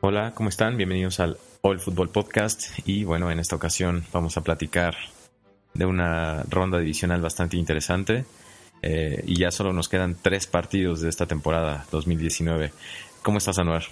[0.00, 0.76] Hola, ¿cómo están?
[0.76, 4.96] Bienvenidos al All Football Podcast y bueno, en esta ocasión vamos a platicar
[5.74, 8.24] de una ronda divisional bastante interesante
[8.82, 12.72] eh, y ya solo nos quedan tres partidos de esta temporada 2019.
[13.22, 13.84] ¿Cómo estás, Anuar?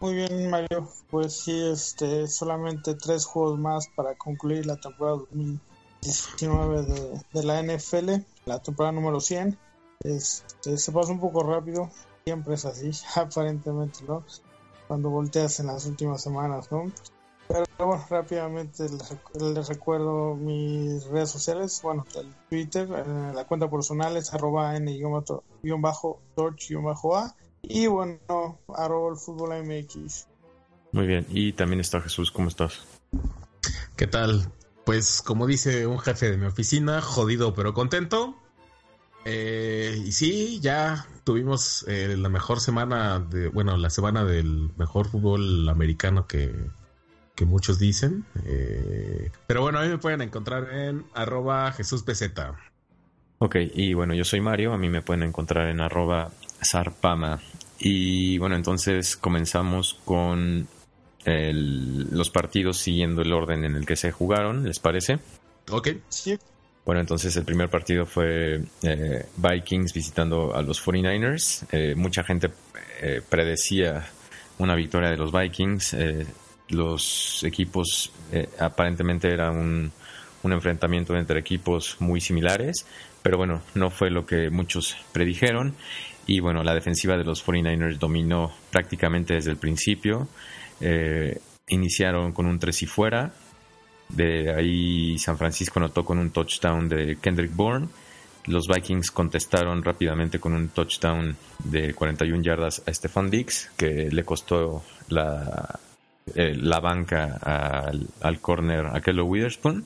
[0.00, 0.92] Muy bien, Mario.
[1.10, 7.62] Pues sí, este, solamente tres juegos más para concluir la temporada 2019 de, de la
[7.62, 9.58] NFL, la temporada número 100.
[10.00, 11.90] Este, se pasa un poco rápido,
[12.24, 14.24] siempre es así, aparentemente, ¿no?
[14.88, 16.90] cuando volteas en las últimas semanas, ¿no?
[17.46, 24.16] Pero bueno, rápidamente les, recuerdo mis redes sociales, bueno, el Twitter, eh, la cuenta personal
[24.16, 26.16] es arroba n-torch-a
[27.62, 30.26] y bueno, arroba el fútbol MX.
[30.92, 32.80] Muy bien, y también está Jesús, ¿cómo estás?
[33.96, 34.50] ¿Qué tal?
[34.88, 38.34] Pues como dice un jefe de mi oficina, jodido pero contento.
[39.26, 45.06] Eh, y sí, ya tuvimos eh, la mejor semana de, bueno, la semana del mejor
[45.06, 46.54] fútbol americano que,
[47.44, 48.24] muchos dicen.
[48.46, 52.02] Eh, pero bueno, a mí me pueden encontrar en arroba Jesús
[53.40, 56.30] Ok, y bueno, yo soy Mario, a mí me pueden encontrar en arroba
[56.64, 57.42] Zarpama.
[57.78, 60.66] Y bueno, entonces comenzamos con
[61.24, 65.18] los partidos siguiendo el orden en el que se jugaron, ¿les parece?
[65.70, 65.88] Ok.
[66.08, 66.38] Sí.
[66.88, 71.66] Bueno, entonces el primer partido fue eh, Vikings visitando a los 49ers.
[71.70, 72.48] Eh, mucha gente
[73.02, 74.06] eh, predecía
[74.56, 75.94] una victoria de los Vikings.
[76.70, 78.10] los equipos
[78.58, 79.92] aparentemente era un,
[80.42, 82.86] un, enfrentamiento entre equipos muy similares,
[83.22, 85.74] pero bueno, no fue lo que muchos predijeron.
[86.26, 90.26] Y bueno, la defensiva de los 49ers dominó prácticamente desde el principio.
[91.68, 93.32] Iniciaron con un tres y fuera,
[94.08, 97.88] de ahí San Francisco notó con un touchdown de Kendrick Bourne.
[98.46, 104.24] Los Vikings contestaron rápidamente con un touchdown de 41 yardas a Stefan Dix, que le
[104.24, 105.78] costó la,
[106.34, 109.84] eh, la banca al, al corner a Kello Witherspoon.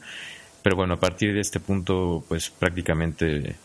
[0.63, 3.57] Pero bueno, a partir de este punto, pues prácticamente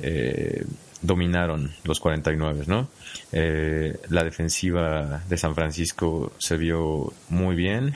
[0.00, 0.64] eh,
[1.02, 2.88] dominaron los 49, ¿no?
[3.32, 7.94] Eh, la defensiva de San Francisco se vio muy bien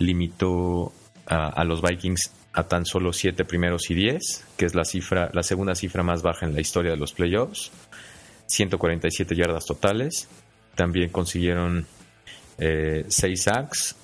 [0.00, 0.92] limitó
[1.26, 5.44] a, los Vikings a tan solo 7 primeros y 10, que es la cifra, la
[5.44, 7.70] segunda cifra más baja en la historia de los playoffs.
[8.46, 10.28] 147 yardas totales.
[10.74, 11.86] También consiguieron
[12.58, 13.94] 6 eh, sacks.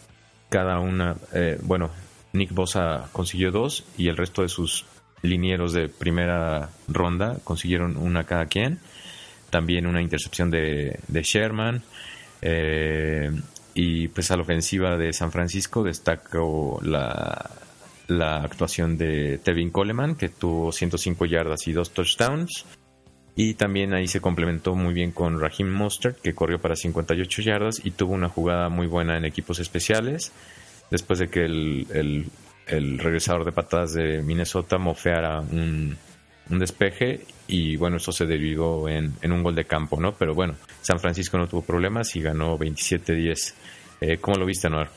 [0.49, 1.91] Cada una, eh, bueno,
[2.33, 4.85] Nick Bosa consiguió dos y el resto de sus
[5.27, 8.79] linieros de primera ronda consiguieron una cada quien.
[9.51, 11.83] También una intercepción de, Sherman.
[12.43, 13.31] Eh,
[13.75, 17.51] y pues a la ofensiva de San Francisco destacó la,
[18.09, 22.65] la actuación de Tevin Coleman, que tuvo 105 yardas y dos touchdowns.
[23.39, 27.83] Y también ahí se complementó muy bien con Raheem Mostert, que corrió para 58 yardas
[27.85, 30.33] y tuvo una jugada muy buena en equipos especiales.
[30.91, 32.27] Después de que el,
[32.67, 35.97] el regresador de patadas de Minnesota mofeara un,
[36.49, 40.15] despeje y bueno, eso se derivó en, un gol de campo, ¿no?
[40.15, 43.55] Pero bueno, San Francisco no tuvo problemas y ganó 27-10.
[44.01, 44.91] Eh, ¿Cómo lo viste, Noar?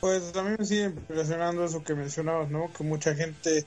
[0.00, 2.70] Pues a mí me sigue impresionando eso que mencionabas, ¿no?
[2.72, 3.64] Que mucha gente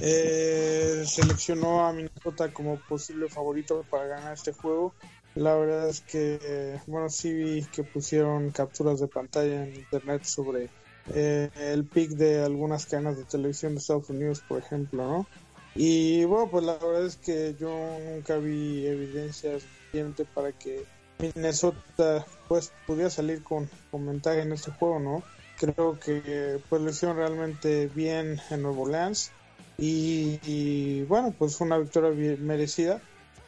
[0.00, 4.94] eh, seleccionó a Minnesota como posible favorito para ganar este juego.
[5.34, 10.68] La verdad es que, bueno, sí vi que pusieron capturas de pantalla en internet sobre
[11.08, 15.26] eh, el pick de algunas cadenas de televisión de Estados Unidos, por ejemplo, ¿no?
[15.74, 17.70] Y bueno, pues la verdad es que yo
[18.10, 20.84] nunca vi evidencia suficiente para que
[21.18, 25.22] Minnesota pues pudiera salir con, con ventaja en este juego, ¿no?
[25.58, 29.30] Creo que pues lo hicieron realmente bien en Nuevo Orleans
[29.78, 33.00] y, bueno, pues fue una victoria bien merecida,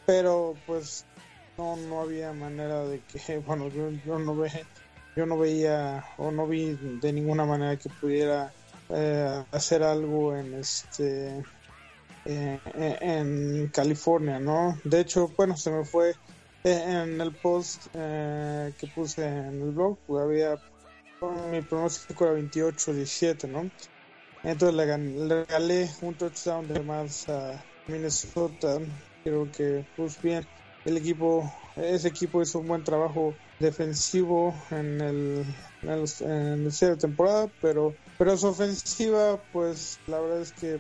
[0.07, 1.05] pero pues
[1.57, 4.51] no, no había manera de que, bueno, yo, yo no ve,
[5.17, 8.53] yo no veía o no vi de ninguna manera que pudiera
[8.91, 11.45] eh, hacer algo en este
[12.27, 12.61] eh,
[13.01, 14.79] en California, ¿no?
[14.85, 16.11] De hecho, bueno, se me fue
[16.65, 20.59] eh, en el post que puse en el blog, pues había
[21.51, 23.71] mi pronóstico era 28-17, ¿no?
[24.43, 28.79] Entonces le, regalé un touchdown de más a Minnesota.
[29.23, 30.47] Creo que, pues bien,
[30.85, 35.45] el equipo, ese equipo hizo un buen trabajo defensivo en el,
[35.83, 40.79] en el, de temporada, pero pero su ofensiva, pues la verdad es que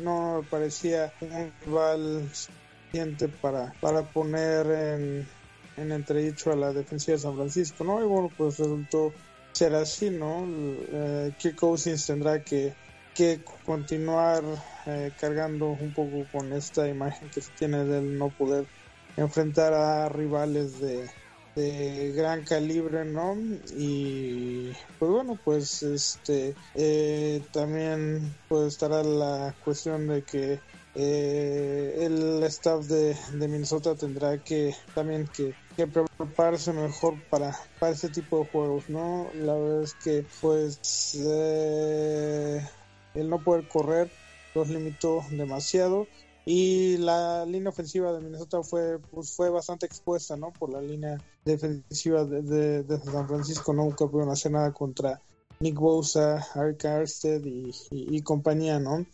[0.00, 5.28] no parecía un rival suficiente para, para poner en,
[5.76, 8.00] en entredicho a la defensiva de San Francisco, ¿no?
[8.00, 9.12] Y bueno, pues resultó
[9.52, 10.46] ser así, ¿no?
[10.92, 12.72] Eh, Kirk Cousins tendrá que
[13.14, 14.42] que continuar
[14.86, 18.64] eh, cargando un poco con esta imagen que se tiene del no poder
[19.16, 21.06] enfrentar a rivales de,
[21.60, 23.36] de gran calibre, ¿no?
[23.76, 30.60] Y pues bueno, pues este eh, también pues estará la cuestión de que
[30.94, 38.08] eh, el staff de, Minnesota tendrá que también que, que, prepararse mejor para, para este
[38.08, 39.28] tipo de juegos, ¿no?
[39.34, 42.66] La verdad es que pues eh,
[43.14, 44.10] el no poder correr
[44.54, 46.08] los limitó demasiado
[46.44, 51.18] y la línea ofensiva de Minnesota fue pues fue bastante expuesta no por la línea
[51.44, 55.20] defensiva de, San Francisco nunca pudieron hacer nada contra
[55.60, 59.04] Nick Bosa, Eric Arstead y, y, compañía no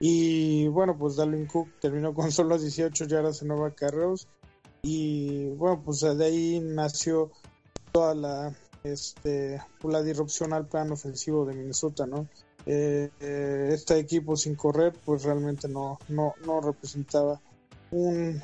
[0.00, 4.28] y bueno pues Dalvin Cook terminó con solo 18 yardas en nueva carreos
[4.82, 7.30] y bueno pues de ahí nació
[7.92, 12.28] toda la este la disrupción al plan ofensivo de Minnesota no
[12.66, 13.10] eh,
[13.72, 17.40] este equipo sin correr pues realmente no, no, no representaba
[17.90, 18.42] un,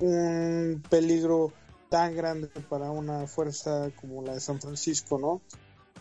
[0.00, 1.52] un peligro
[1.92, 5.42] tan grande para una fuerza como la de San Francisco, ¿no?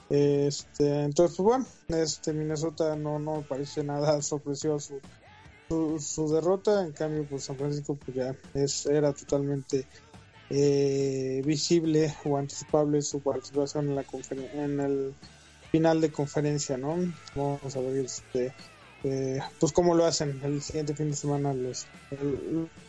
[0.09, 1.65] Este, entonces, pues, bueno,
[2.01, 5.01] este Minnesota no, no parece nada sorpresivo su,
[5.99, 9.85] su, derrota, en cambio, pues San Francisco pues ya es, era totalmente
[10.49, 14.05] eh, visible o anticipable su participación en la
[14.53, 15.13] en el
[15.73, 16.95] final de conferencia, ¿no?
[17.35, 18.53] Vamos a ver este,
[19.03, 21.85] eh, pues cómo lo hacen el siguiente fin de semana los,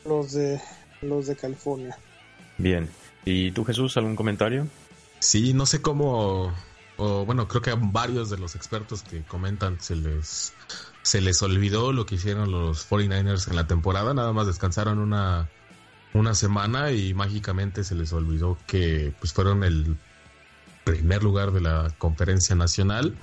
[0.05, 0.61] los de
[1.01, 1.99] los de California.
[2.63, 2.89] Bien.
[3.25, 4.69] ¿Y tú Jesús algún comentario?
[5.19, 6.53] Sí, no sé cómo
[6.97, 10.53] o bueno, creo que a varios de los expertos que comentan se les
[11.03, 15.51] se les olvidó lo que hicieron los 49ers en la temporada, nada más descansaron una
[16.15, 19.97] una semana y mágicamente se les olvidó que pues fueron el
[20.85, 23.17] primer lugar de la conferencia nacional.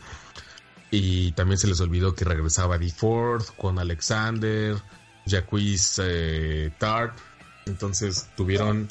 [0.92, 2.90] Y también se les olvidó que regresaba D.
[2.90, 4.76] Ford con Alexander,
[5.28, 7.16] Jacquees eh, Tart.
[7.68, 8.90] Entonces tuvieron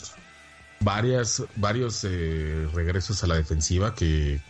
[0.81, 4.41] varias, varios eh, regresos a la defensiva que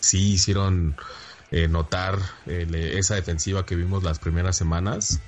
[0.00, 0.96] sí hicieron
[1.50, 5.20] eh, notar esa defensiva que vimos las primeras semanas.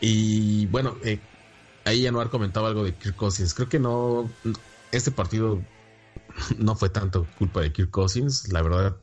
[0.00, 0.96] Y bueno,
[1.84, 3.54] ahí Januar comentaba algo de Kirk Cousins.
[3.54, 4.30] Creo que no,
[4.92, 5.62] este partido
[6.58, 8.96] no fue tanto culpa de Kirk Cousins, la verdad.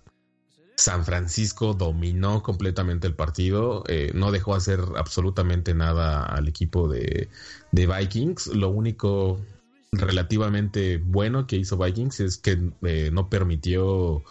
[0.76, 7.30] San Francisco dominó completamente el partido, eh, no dejó hacer absolutamente nada al equipo de,
[7.72, 8.48] Vikings.
[8.48, 9.40] Lo único
[9.94, 14.24] relativamente bueno que hizo Vikings es que eh, no permitió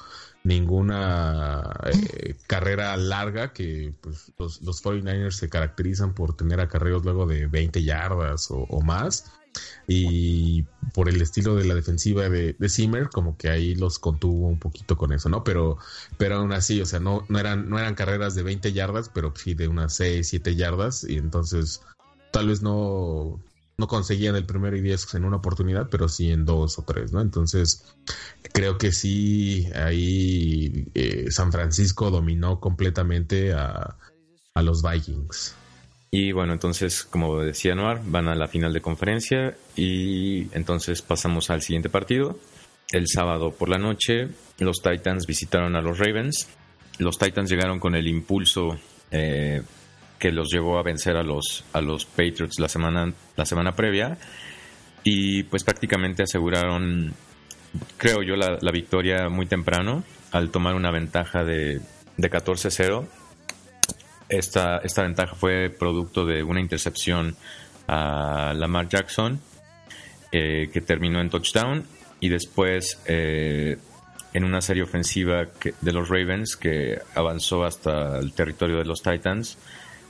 [0.44, 7.26] ninguna eh, carrera larga que pues, los, los 49ers se caracterizan por tener acarreos luego
[7.26, 9.32] de 20 yardas o más
[9.86, 10.64] y
[10.94, 14.58] por el estilo de la defensiva de, de Zimmer, como que ahí los contuvo un
[14.58, 15.44] poquito con eso, ¿no?
[15.44, 15.78] Pero,
[16.18, 19.32] pero aún así, o sea, no, no, eran, no eran carreras de 20 yardas, pero
[19.36, 21.82] sí de unas 6, 7 yardas, y entonces
[22.30, 23.40] tal vez no,
[23.82, 27.12] no conseguían el primero y 10 en una oportunidad, pero sí en dos o tres,
[27.12, 27.20] ¿no?
[27.20, 27.84] Entonces,
[28.52, 33.96] creo que sí, ahí eh, San Francisco dominó completamente a,
[34.54, 35.56] a los Vikings.
[36.12, 41.50] Y bueno, entonces, como decía Noir, van a la final de conferencia y entonces pasamos
[41.50, 42.38] al siguiente partido.
[42.92, 44.28] El sábado por la noche,
[44.60, 46.46] los Titans visitaron a los Ravens.
[46.98, 48.78] Los Titans llegaron con el impulso
[49.10, 49.60] eh,
[50.22, 54.16] que los llevó a vencer a los, a los Patriots la semana, la semana previa
[55.02, 57.12] y pues prácticamente aseguraron,
[57.96, 61.80] creo yo, la, la victoria muy temprano al tomar una ventaja de,
[62.16, 63.04] de 14-0
[64.28, 67.34] esta, esta ventaja fue producto de una intercepción
[67.88, 69.40] a Lamar Jackson
[70.30, 71.84] eh, que terminó en touchdown
[72.20, 73.76] y después eh,
[74.32, 75.48] en una serie ofensiva
[75.80, 79.58] de los Ravens que avanzó hasta el territorio de los Titans.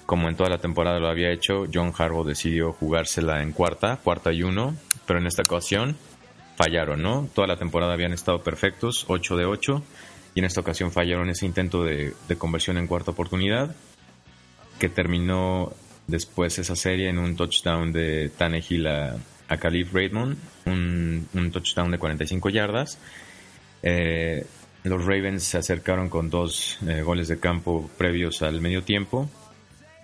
[0.06, 4.32] Como en toda la temporada lo había hecho, John Harbaugh decidió jugársela en cuarta, cuarta
[4.32, 4.75] y uno,
[5.06, 5.97] pero en esta ocasión
[6.56, 7.28] fallaron, ¿no?
[7.35, 9.82] Toda la temporada habían estado perfectos, 8 de 8,
[10.35, 13.75] y en esta ocasión fallaron ese intento de, conversión en cuarta oportunidad
[14.78, 15.73] que terminó
[16.06, 19.16] después esa serie en un touchdown de Tannehill a,
[19.49, 22.99] a Khalif Raymond, un, touchdown de 45 yardas.
[23.82, 24.44] Eh,
[24.85, 29.28] los Ravens se acercaron con dos eh, goles de campo previos al medio tiempo,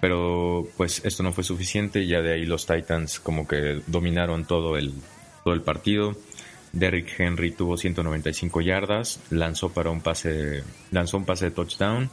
[0.00, 2.06] pero pues esto no fue suficiente.
[2.06, 4.92] Ya de ahí los Titans como que dominaron todo el,
[5.44, 6.16] todo el partido.
[6.72, 12.10] Derrick Henry tuvo 195 yardas, lanzó para un pase, lanzó un pase de touchdown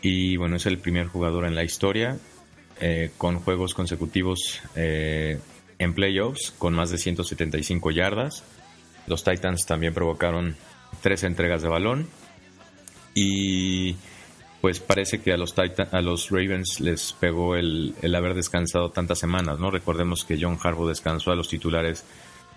[0.00, 2.16] y bueno, es el primer jugador en la historia
[2.80, 5.38] eh, con juegos consecutivos eh,
[5.78, 8.44] en playoffs con más de 175 yardas.
[9.06, 10.56] Los Titans también provocaron
[11.02, 12.08] tres entregas de balón
[13.14, 13.96] y
[14.60, 19.18] pues parece que a los a los Ravens les pegó el, el, haber descansado tantas
[19.18, 19.70] semanas, ¿no?
[19.70, 22.04] Recordemos que John Harbaugh descansó a los titulares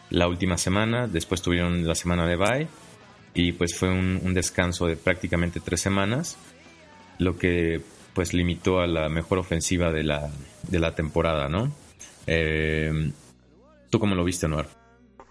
[0.09, 2.67] la última semana, después tuvieron la semana de bye
[3.33, 6.37] y pues fue un, descanso de prácticamente tres semanas,
[7.17, 7.81] lo que
[8.13, 10.29] pues limitó a la mejor ofensiva de la,
[10.67, 11.71] de la temporada, ¿no?
[12.27, 13.11] Eh,
[13.89, 14.67] ¿Tú cómo lo viste, Noir?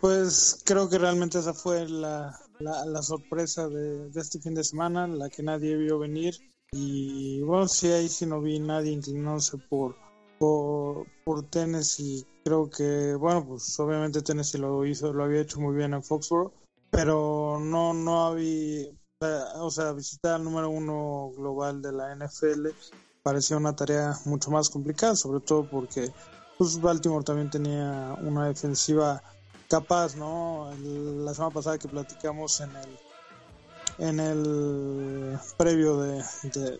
[0.00, 5.06] Pues creo que realmente esa fue la, la, sorpresa de, de, este fin de semana,
[5.06, 6.34] la que nadie vio venir.
[6.72, 9.94] Y bueno, sí, ahí sí no vi nadie inclinándose por,
[10.38, 11.06] por,
[11.50, 12.26] Tennessee.
[12.44, 16.52] Creo que, bueno, pues obviamente Tennessee lo hizo, lo había hecho muy bien en Foxborough,
[16.90, 18.86] pero no, no había,
[19.56, 22.68] o sea, visitar al número uno global de la NFL
[23.22, 26.10] parecía una tarea mucho más complicada, sobre todo porque
[26.58, 29.22] pues Baltimore también tenía una defensiva
[29.68, 30.70] capaz, ¿no?
[31.24, 32.98] La semana pasada que platicamos en el
[33.98, 36.22] en el previo de,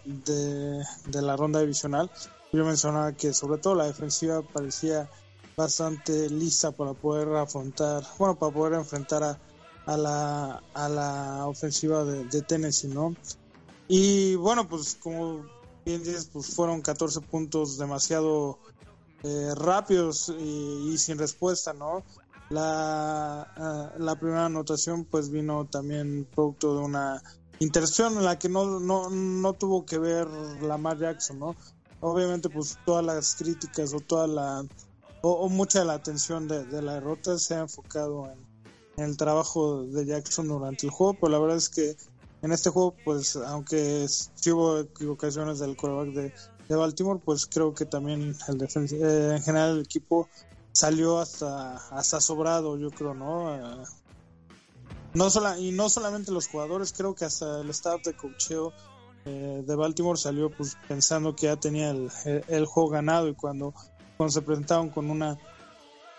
[0.04, 2.10] de, la ronda divisional,
[2.52, 5.08] yo mencionaba que sobre todo la defensiva parecía
[5.56, 9.38] bastante lisa para poder afrontar, bueno, para poder enfrentar a,
[9.86, 13.14] a la, a la ofensiva de, Tennessee, ¿no?
[13.88, 15.44] Y bueno, pues como
[15.84, 18.58] bien dices, pues fueron 14 puntos demasiado
[19.24, 22.04] eh, rápidos y, sin respuesta, ¿no?
[22.52, 27.22] La, ah, la primera anotación pues vino también producto de una
[27.60, 30.26] interacción en la que no, no, no tuvo que ver
[30.60, 31.56] Lamar Jackson, ¿no?
[32.00, 34.66] Obviamente pues todas las críticas o toda la
[35.22, 40.04] o, mucha de la atención de, la derrota se ha enfocado en, el trabajo de
[40.04, 41.96] Jackson durante el juego, pero la verdad es que
[42.42, 46.34] en este juego pues aunque sí hubo equivocaciones del quarterback de,
[46.68, 50.28] de Baltimore pues creo que también el eh, en general el equipo
[50.72, 53.54] salió hasta, hasta sobrado, yo creo, ¿no?
[53.54, 53.84] Eh,
[55.14, 58.72] no sola, y no solamente los jugadores, creo que hasta el staff de cocheo
[59.24, 62.10] eh, de Baltimore salió pues pensando que ya tenía el,
[62.48, 63.72] el, juego ganado y cuando,
[64.16, 65.38] cuando se presentaron con una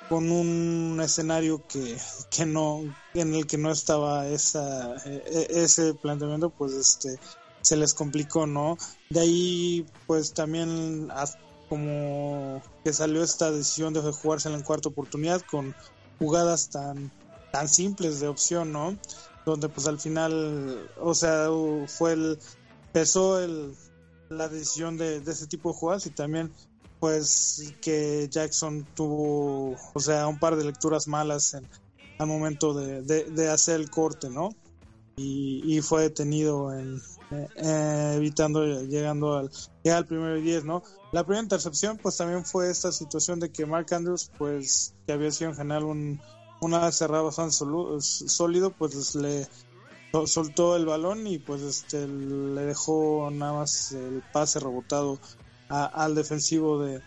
[0.07, 1.97] con un escenario que,
[2.29, 2.81] que no
[3.13, 7.19] en el que no estaba esa e, e, ese planteamiento pues este
[7.61, 8.77] se les complicó no
[9.09, 11.09] de ahí pues también
[11.69, 15.75] como que salió esta decisión de jugarse en la cuarta oportunidad con
[16.19, 17.11] jugadas tan
[17.51, 18.97] tan simples de opción, ¿no?
[19.45, 21.47] Donde pues al final, o sea,
[21.87, 22.39] fue el
[22.91, 23.75] pesó el
[24.29, 26.51] la decisión de, ese tipo de jugadas y también
[26.99, 31.67] pues que Jackson tuvo, o sea, un par de lecturas malas en,
[32.17, 34.49] al momento de, de, hacer el corte, ¿no?
[35.17, 37.01] Y, y fue detenido en,
[37.31, 39.51] eh, evitando llegando al,
[39.85, 40.81] al primero y diez, ¿no?
[41.13, 45.29] La primera intercepción, pues también fue esta situación de que Mark Andrews, pues que había
[45.29, 46.19] sido en general un,
[46.59, 49.47] una cerrada bastante sólido, pues le
[50.25, 55.19] soltó el balón y pues este le dejó nada más el pase rebotado
[55.69, 57.01] al defensivo de,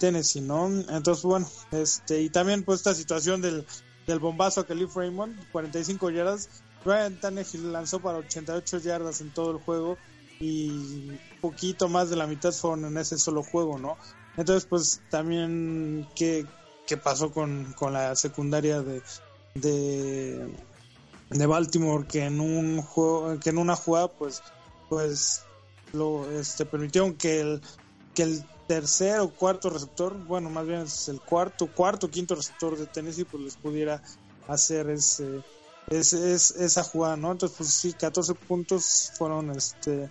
[0.00, 0.66] Tennessee, ¿no?
[0.66, 3.64] Entonces, bueno, este y también pues esta situación del,
[4.08, 6.48] del bombazo a Khalif Raymond, 45 yardas,
[6.84, 9.96] Ryan Tannehill lanzó para 88 yardas en todo el juego
[10.44, 13.96] y poquito más de la mitad fueron en ese solo juego, ¿no?
[14.36, 16.44] Entonces, pues también, ¿qué,
[16.86, 19.02] qué pasó con, con la secundaria de,
[19.54, 20.54] de,
[21.30, 22.06] de, Baltimore?
[22.06, 24.42] Que en un juego, que en una jugada, pues,
[24.90, 25.42] pues
[25.92, 27.62] lo este, permitieron que el,
[28.14, 32.76] que el tercer o cuarto receptor, bueno, más bien es el cuarto, cuarto, quinto receptor
[32.76, 34.02] de Tennessee, pues les pudiera
[34.46, 35.42] hacer ese
[35.88, 37.32] es, es, esa jugada, ¿no?
[37.32, 40.08] Entonces, pues sí, 14 puntos fueron, este,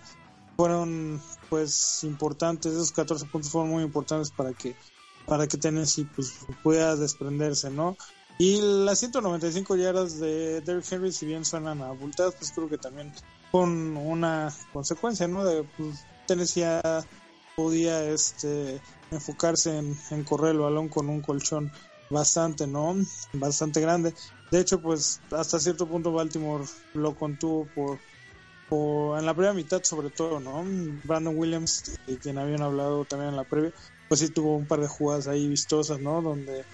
[0.56, 2.72] fueron, pues, importantes.
[2.72, 4.74] Esos 14 puntos fueron muy importantes para que,
[5.26, 7.96] para que Tennessee, pues, pueda desprenderse, ¿no?
[8.38, 13.12] Y las 195 yardas de Derrick Henry, si bien suenan abultadas, pues creo que también
[13.52, 15.44] con una consecuencia, ¿no?
[15.44, 16.64] De, pues, Tennessee
[17.56, 18.80] podía, este,
[19.10, 21.70] enfocarse en, en correr el balón con un colchón
[22.10, 22.96] bastante, ¿no?
[23.32, 24.14] Bastante grande.
[24.50, 27.98] De hecho, pues hasta cierto punto Baltimore lo contuvo por,
[28.70, 30.64] en la primera mitad sobre todo, ¿no?
[31.04, 33.72] Brandon Williams, de quien habían hablado también en la previa,
[34.08, 36.22] pues sí tuvo un par de jugadas ahí vistosas, ¿no?
[36.22, 36.64] Donde,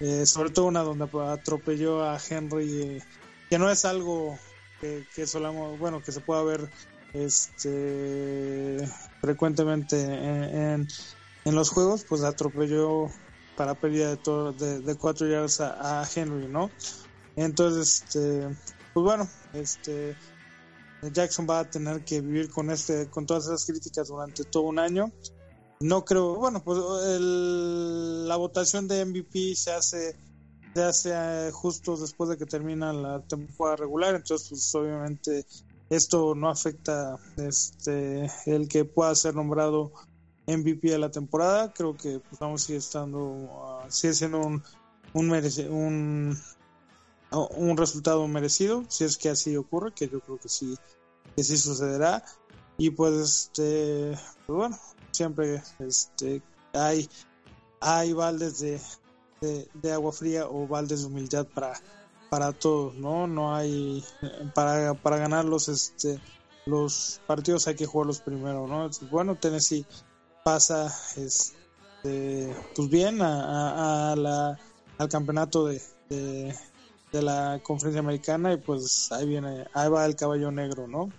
[0.00, 3.02] eh, sobre todo una donde atropelló a Henry, eh,
[3.50, 4.38] que no es algo
[4.80, 6.70] que, solamos, bueno, que se pueda ver
[7.12, 8.78] este
[9.20, 10.86] frecuentemente en,
[11.44, 13.10] en los juegos, pues atropelló
[13.56, 16.70] para pérdida de, de, cuatro yardas a, Henry, ¿no?
[17.34, 18.48] Entonces, este,
[18.94, 20.14] pues bueno, este,
[21.02, 24.78] Jackson va a tener que vivir con este, con todas esas críticas durante todo un
[24.78, 25.12] año.
[25.80, 26.78] No creo, bueno, pues
[27.20, 30.16] la votación de MVP se hace,
[30.74, 35.46] se hace eh, justo después de que termina la temporada regular, entonces pues obviamente
[35.88, 39.92] esto no afecta este el que pueda ser nombrado
[40.48, 41.72] MVP de la temporada.
[41.72, 44.62] Creo que pues, vamos sigue estando, ah, sigue siendo un
[45.14, 45.30] un,
[45.70, 46.38] un,
[47.30, 50.76] un resultado merecido, si es que así ocurre, que yo creo que sí,
[51.36, 52.24] que sí sucederá.
[52.76, 54.78] Y pues, este, pues bueno,
[55.10, 56.42] siempre este,
[56.72, 57.08] hay,
[57.80, 58.80] hay baldes de,
[59.74, 61.72] de, agua fría o baldes de humildad para,
[62.30, 63.26] para todos, ¿no?
[63.26, 64.04] No hay,
[64.54, 66.20] para, para ganar los, este,
[66.66, 68.88] los partidos hay que jugarlos primero, ¿no?
[69.10, 69.84] Bueno, Tennessee
[70.44, 74.58] pasa, este, pues bien a, a la
[74.98, 76.54] al campeonato de, de,
[77.12, 81.10] la conferencia americana y pues ahí viene, ahí va el caballo negro, ¿no?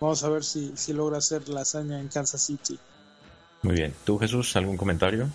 [0.00, 2.78] Vamos a ver si, si logra hacer la hazaña en Kansas City.
[3.62, 3.94] Muy bien.
[4.04, 5.28] ¿Tú, Jesús, algún comentario?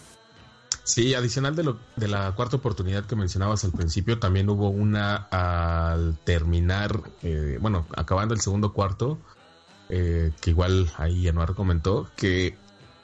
[0.83, 5.15] Sí, adicional de, lo, de la cuarta oportunidad que mencionabas al principio, también hubo una
[5.15, 9.17] al terminar, eh, bueno, acabando el segundo cuarto,
[9.89, 12.57] eh, que igual ahí Anuar comentó, que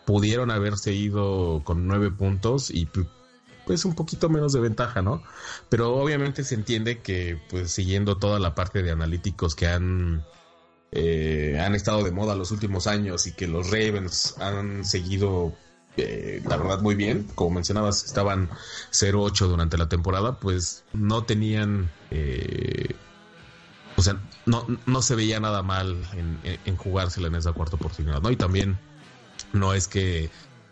[0.05, 2.85] pudieron haberse ido con nueve puntos y
[3.69, 5.21] pues un poquito menos de ventaja, ¿no?
[5.69, 10.25] Pero obviamente se entiende que pues siguiendo toda la parte de analíticos que han
[10.91, 15.53] eh, han estado de moda los últimos años y que los Ravens han seguido
[15.97, 18.49] eh, la verdad muy bien, como mencionabas estaban
[18.91, 22.95] 0-8 durante la temporada, pues no tenían eh,
[23.97, 28.19] o sea, no, no se veía nada mal en, en jugársela en esa cuarta oportunidad,
[28.19, 28.31] ¿no?
[28.31, 28.79] Y también
[29.53, 30.31] no es que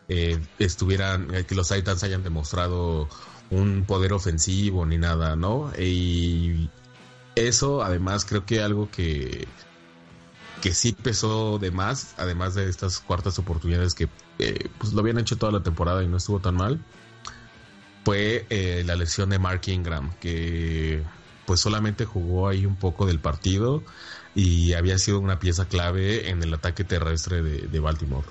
[0.09, 3.09] eh, estuvieran, eh, que los Titans hayan demostrado
[3.49, 5.71] un poder ofensivo ni nada, ¿no?
[5.77, 6.69] Y
[7.35, 9.47] eso, además, creo que algo que,
[10.61, 14.07] que sí pesó de más, además de estas cuartas oportunidades que
[14.39, 16.79] eh, pues lo habían hecho toda la temporada y no estuvo tan mal,
[18.05, 18.45] fue
[18.85, 21.03] la lesión de Mark Ingram, que
[21.45, 23.83] pues solamente jugó ahí un poco del partido
[24.33, 28.25] y había sido una pieza clave en el ataque terrestre de Baltimore.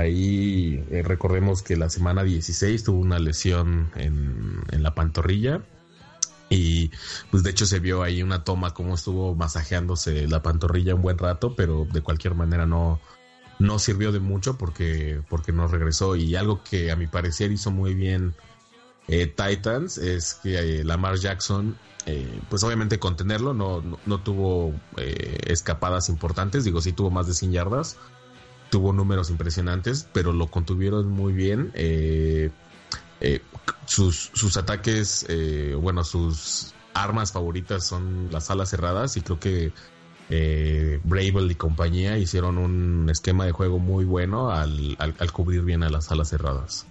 [0.00, 5.60] Ahí eh, recordemos que la semana 16 tuvo una lesión en, la pantorrilla
[6.48, 6.90] y
[7.30, 11.18] pues de hecho se vio ahí una toma como estuvo masajeándose la pantorrilla un buen
[11.18, 12.98] rato, pero de cualquier manera no,
[13.58, 16.16] no sirvió de mucho porque, porque no regresó.
[16.16, 18.34] Y algo que a mi parecer hizo muy bien
[19.06, 21.76] eh, Titans es que eh, Lamar Jackson,
[22.48, 27.52] pues obviamente contenerlo, no, no, no tuvo escapadas importantes, digo, sí tuvo más de 100
[27.52, 27.98] yardas,
[28.70, 31.72] tuvo números impresionantes, pero lo contuvieron muy bien.
[31.74, 32.50] Eh,
[33.20, 33.40] eh,
[33.84, 39.72] sus, sus ataques, eh, bueno, sus armas favoritas son las alas cerradas y creo que
[40.30, 45.90] eh, y compañía hicieron un esquema de juego muy bueno al, al, cubrir bien a
[45.90, 46.86] las alas cerradas.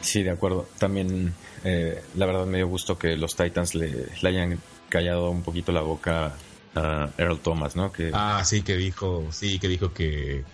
[0.00, 0.66] Sí, de acuerdo.
[0.78, 5.70] También, la verdad, me dio gusto que los Titans le, le, hayan callado un poquito
[5.72, 6.34] la boca
[6.74, 7.92] a Earl Thomas, ¿no?
[7.92, 8.10] Que...
[8.12, 10.44] Ah, sí, que dijo, sí, que dijo que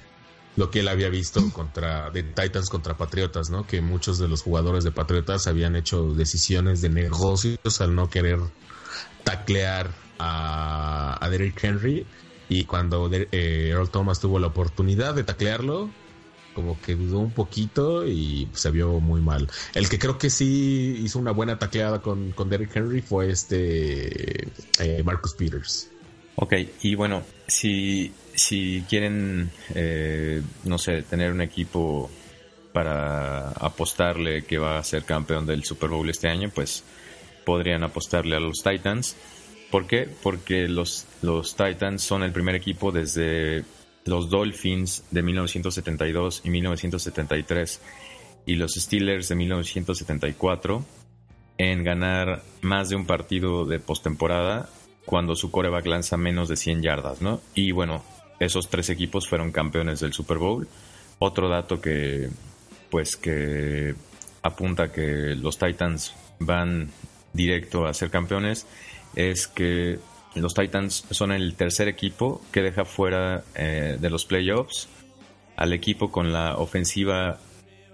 [0.56, 3.66] lo que él había visto contra de Titans contra Patriotas, ¿no?
[3.66, 8.38] Que muchos de los jugadores de Patriotas habían hecho decisiones de negocios al no querer
[9.24, 12.06] taclear a, a Derrick Henry
[12.48, 15.88] y cuando eh, Earl Thomas tuvo la oportunidad de taclearlo,
[16.54, 19.48] como que dudó un poquito y se vio muy mal.
[19.74, 24.48] El que creo que sí hizo una buena tacleada con, con Derrick Henry fue este
[24.80, 25.88] eh, Marcus Peters.
[26.34, 32.10] Ok, y bueno, si si quieren, eh, no sé, tener un equipo
[32.72, 36.84] para apostarle que va a ser campeón del Super Bowl este año, pues
[37.44, 39.16] podrían apostarle a los Titans.
[39.70, 40.08] ¿Por qué?
[40.22, 43.64] Porque los, los Titans son el primer equipo desde
[44.04, 47.80] los Dolphins de 1972 y 1973
[48.46, 50.84] y los Steelers de 1974
[51.58, 54.68] en ganar más de un partido de postemporada
[55.04, 57.40] cuando su coreback lanza menos de 100 yardas, ¿no?
[57.54, 58.02] Y bueno,
[58.44, 60.66] esos tres equipos fueron campeones del Super Bowl.
[61.18, 62.28] Otro dato que,
[62.90, 63.94] pues, que
[64.42, 66.90] apunta que los Titans van
[67.32, 68.66] directo a ser campeones
[69.14, 69.98] es que
[70.34, 74.88] los Titans son el tercer equipo que deja fuera eh, de los playoffs
[75.56, 77.38] al equipo con la ofensiva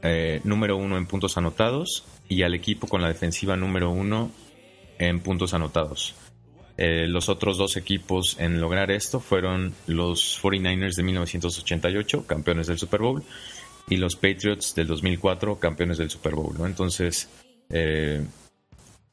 [0.02, 4.30] eh, número uno en puntos anotados y al equipo con la defensiva número uno
[4.98, 6.14] en puntos anotados.
[6.80, 12.78] Eh, los otros dos equipos en lograr esto fueron los 49ers de 1988, campeones del
[12.78, 13.24] Super Bowl,
[13.88, 16.56] y los Patriots del 2004, campeones del Super Bowl.
[16.56, 16.66] ¿no?
[16.66, 17.28] Entonces,
[17.68, 18.24] eh,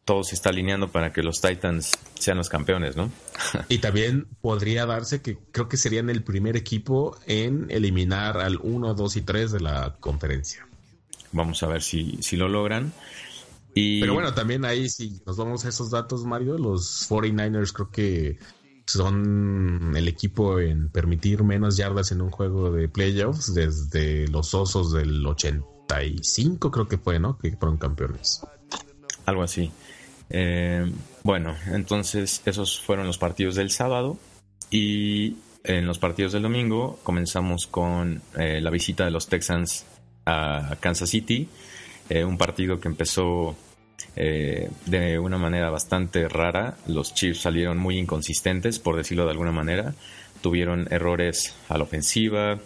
[0.06, 3.12] todo se está alineando para que los Titans sean los campeones, ¿no?
[3.70, 8.94] y también podría darse que creo que serían el primer equipo en eliminar al 1,
[8.94, 10.68] 2 y 3 de la conferencia.
[11.32, 12.94] Vamos a ver si, si lo logran.
[13.76, 18.40] Pero bueno, también ahí si nos vamos a esos datos, Mario, los 49ers creo que
[18.88, 24.94] son el equipo en permitir menos yardas en un juego de playoffs desde los osos
[24.94, 27.38] del 85, creo que fue, ¿no?
[27.38, 28.42] Que fueron campeones.
[29.26, 29.70] Algo así.
[30.30, 30.90] Eh,
[31.24, 34.18] bueno, entonces esos fueron los partidos del sábado
[34.72, 35.36] y
[35.66, 39.86] en los partidos del domingo comenzamos con eh, la visita de los Texans
[40.26, 41.50] a Kansas City,
[42.10, 43.56] eh, un partido que empezó
[44.16, 46.76] de una manera bastante rara.
[46.88, 49.94] Los Chiefs salieron muy inconsistentes, por decirlo de alguna manera.
[50.42, 52.60] Tuvieron errores a la ofensiva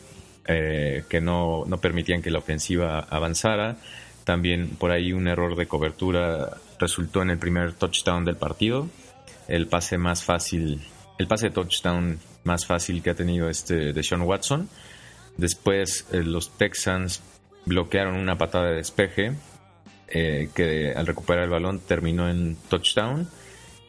[0.45, 3.77] que no, no permitían que la ofensiva avanzara.
[4.23, 8.87] También por ahí un error de cobertura resultó en el primer touchdown del partido.
[9.47, 10.81] El pase más fácil,
[11.17, 14.69] el pase de touchdown más fácil que ha tenido este de Sean Watson.
[15.37, 17.21] Después eh, los Texans
[17.65, 19.33] bloquearon una patada de despeje
[20.11, 23.27] eh, que al recuperar el balón terminó en touchdown.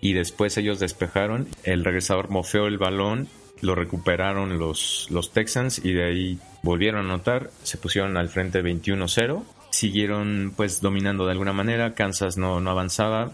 [0.00, 3.28] Y después ellos despejaron, el regresador mofeó el balón,
[3.60, 8.62] lo recuperaron los, los Texans y de ahí volvieron a anotar, se pusieron al frente
[8.62, 13.32] 21-0 siguieron pues dominando de alguna manera, Kansas no, avanzaba,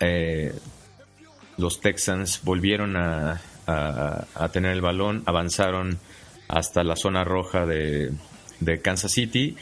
[0.00, 0.54] eh,
[1.58, 3.40] los Texans volvieron a,
[4.52, 5.98] tener el balón, avanzaron
[6.48, 8.12] hasta la zona roja de,
[8.82, 9.56] Kansas City,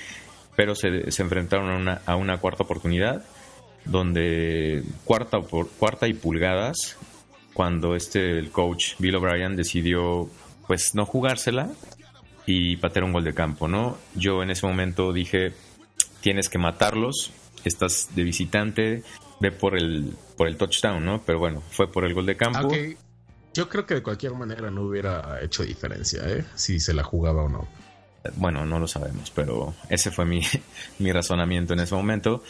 [0.57, 0.89] pero se,
[1.23, 3.25] enfrentaron a una, cuarta oportunidad,
[3.85, 5.41] donde cuarta,
[5.79, 6.97] cuarta y pulgadas,
[7.55, 10.29] cuando este el coach Bill O'Brien decidió
[10.67, 11.71] pues no jugársela
[12.47, 13.99] y patear un gol de campo, ¿no?
[14.15, 15.53] Yo en ese momento dije,
[16.21, 17.33] tienes que matarlos,
[17.65, 19.03] estás de visitante,
[19.41, 21.23] ve por el, por el touchdown, ¿no?
[21.23, 22.71] Pero bueno, fue por el gol de campo.
[23.55, 26.45] Yo creo que de cualquier manera no hubiera hecho diferencia, ¿eh?
[26.55, 27.69] Si se la jugaba o no.
[28.37, 30.43] Bueno, no lo sabemos, pero ese fue mi,
[30.99, 32.43] mi razonamiento en ese momento.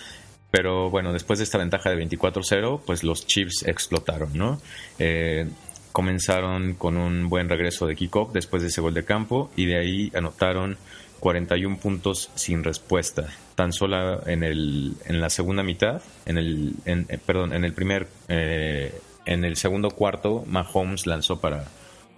[0.51, 4.61] Pero bueno, después de esta ventaja de 24-0, pues los Chiefs explotaron, ¿no?
[4.99, 5.49] Eh,
[5.93, 9.79] comenzaron con un buen regreso de kickoff después de ese gol de campo y de
[9.79, 10.77] ahí anotaron
[11.21, 13.29] 41 puntos sin respuesta.
[13.55, 18.09] Tan solo en, el, en la segunda mitad, en el, eh, perdón, en el primer,
[18.29, 18.93] eh,
[19.25, 21.65] en el segundo cuarto, Mahomes lanzó para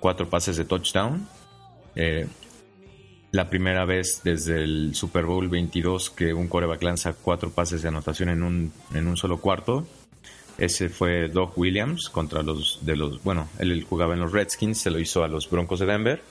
[0.00, 1.28] cuatro pases de touchdown.
[1.96, 2.26] Eh,
[3.34, 7.88] la primera vez desde el Super Bowl 22 que un coreback lanza cuatro pases de
[7.88, 9.86] anotación en un, en un solo cuarto.
[10.56, 14.90] Ese fue Doug Williams contra los de los, bueno, él jugaba en los Redskins, se
[14.90, 16.22] lo hizo a los Broncos de Denver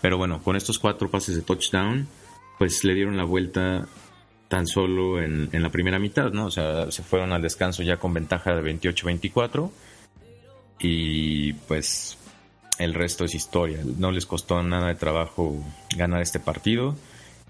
[0.00, 2.06] pero bueno, con estos cuatro pases de touchdown,
[2.58, 3.88] pues le dieron la vuelta
[4.48, 6.46] tan solo en, la primera mitad, ¿no?
[6.46, 9.68] O sea, se fueron al descanso ya con ventaja de 28-24
[10.78, 12.18] y pues
[12.78, 13.80] el resto es historia.
[13.98, 15.56] No les costó nada de trabajo
[15.96, 16.94] ganar este partido.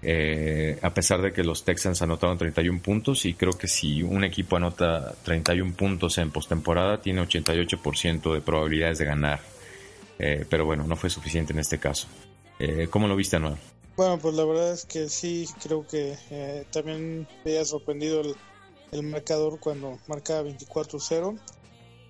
[0.01, 4.23] Eh, a pesar de que los Texans anotaron 31 puntos y creo que si un
[4.23, 9.39] equipo anota 31 puntos en postemporada tiene 88% de probabilidades de ganar.
[10.19, 12.07] Eh, pero bueno, no fue suficiente en este caso.
[12.59, 13.57] Eh, ¿Cómo lo viste, Anual?
[13.95, 18.21] Bueno, pues la verdad es que sí, creo que eh, también me había sorprendido
[18.91, 21.37] el, marcador cuando marcaba 24-0.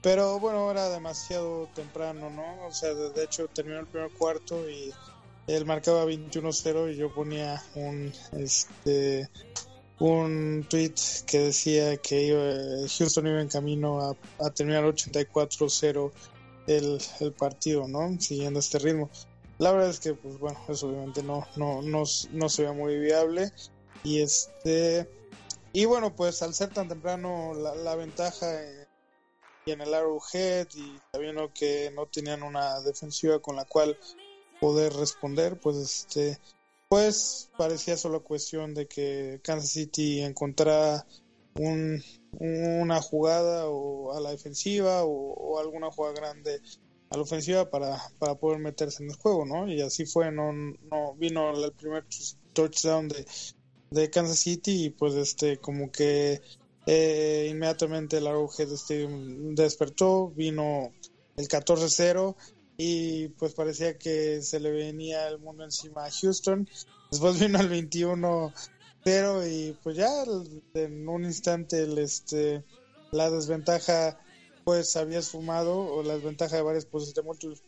[0.02, 2.66] Pero bueno, era demasiado temprano, ¿no?
[2.68, 4.94] O sea, de, hecho terminó el primer cuarto y
[5.48, 9.30] él marcaba 21-0 y yo ponía un este
[10.00, 10.94] un tweet
[11.26, 16.12] que decía que Houston iba en camino a, a terminar 84-0
[16.68, 18.20] el, el partido, ¿no?
[18.20, 19.10] Siguiendo este ritmo.
[19.58, 23.00] La verdad es que, pues bueno, eso obviamente no, no, no, no se ve muy
[23.00, 23.52] viable.
[24.04, 25.10] Y este.
[25.74, 28.48] Y bueno, pues al ser tan temprano la, ventaja
[29.72, 33.98] en, en el Arrowhead y sabiendo que no tenían una defensiva con la cual
[34.60, 36.40] poder responder, pues este.
[36.90, 41.06] Pues parecía solo cuestión de que Kansas City encontrara
[41.56, 42.02] un,
[42.40, 46.62] una jugada o a la defensiva o alguna jugada grande
[47.10, 49.68] a la ofensiva para, para poder meterse en el juego, ¿no?
[49.68, 52.06] Y así fue, no, no vino el primer
[52.54, 53.26] touchdown de,
[53.92, 56.42] de Kansas City y pues este como que
[56.88, 60.94] eh, inmediatamente el Arrowhead Stadium despertó, vino
[61.36, 62.36] el 14-0
[62.78, 66.68] y pues parecía que se le venía el mundo encima a Houston.
[67.12, 70.10] Después vino el 21-0 y pues ya
[70.76, 72.64] en un instante este,
[73.12, 74.18] la desventaja
[74.64, 77.64] pues había esfumado o las ventajas de varias posiciones de muchos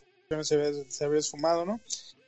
[0.48, 1.82] se había, se había esfumado, ¿no?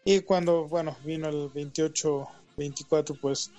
[0.03, 3.51] Y cuando, bueno, vino el 28-24, pues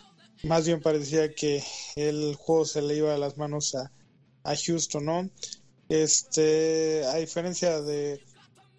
[0.44, 1.62] más bien parecía que
[1.96, 3.92] el juego se le iba a las manos a,
[4.44, 5.30] a Houston, ¿no?
[5.88, 8.20] Este, a diferencia de,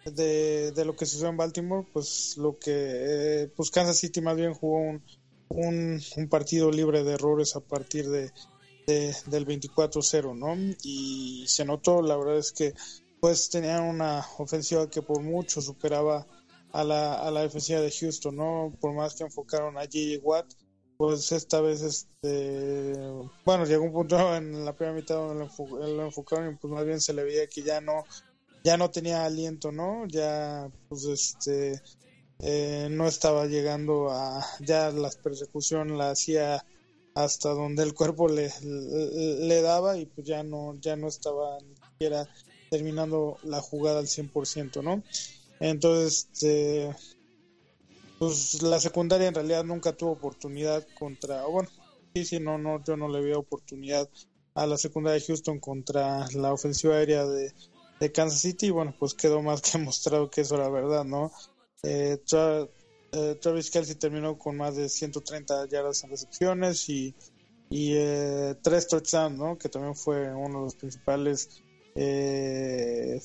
[0.04, 4.54] de, lo que sucedió en Baltimore, pues lo que, eh, pues Kansas City más bien
[4.54, 5.02] jugó un,
[5.48, 8.32] un, un partido libre de errores a partir de,
[8.86, 10.56] del 24-0, ¿no?
[10.82, 12.74] Y se notó, la verdad es que
[13.20, 16.26] pues tenían una ofensiva que por mucho superaba
[16.72, 18.76] a la, a la defensiva de Houston, ¿no?
[18.80, 20.20] Por más que enfocaron a J.J.
[20.22, 20.52] Watt,
[20.96, 22.94] pues esta vez, este,
[23.44, 27.00] bueno, llegó un punto en la primera mitad donde lo, enfocaron y pues más bien
[27.00, 28.04] se le veía que ya no,
[28.62, 30.06] ya no tenía aliento, ¿no?
[30.06, 31.80] Ya, pues, este,
[32.40, 36.64] eh, no estaba llegando a, ya la persecución la hacía
[37.14, 41.76] hasta donde el cuerpo le, le, daba y pues ya no, ya no estaba ni
[41.76, 42.28] siquiera
[42.70, 45.02] terminando la jugada al 100%, ¿no?
[45.60, 46.94] Entonces, este,
[48.24, 51.68] pues la secundaria en realidad nunca tuvo oportunidad contra, bueno,
[52.14, 54.08] sí, sí, no, no, yo no le vi oportunidad
[54.54, 57.52] a la secundaria de Houston contra la ofensiva aérea de,
[58.12, 61.32] Kansas City y bueno, pues quedó más que mostrado que eso era verdad, ¿no?
[61.82, 62.18] Eh,
[63.12, 67.14] eh, Travis Kelsey terminó con más de 130 yardas en recepciones y,
[67.70, 69.58] y eh, tres touchdowns, ¿no?
[69.58, 71.62] Que también fue uno de los principales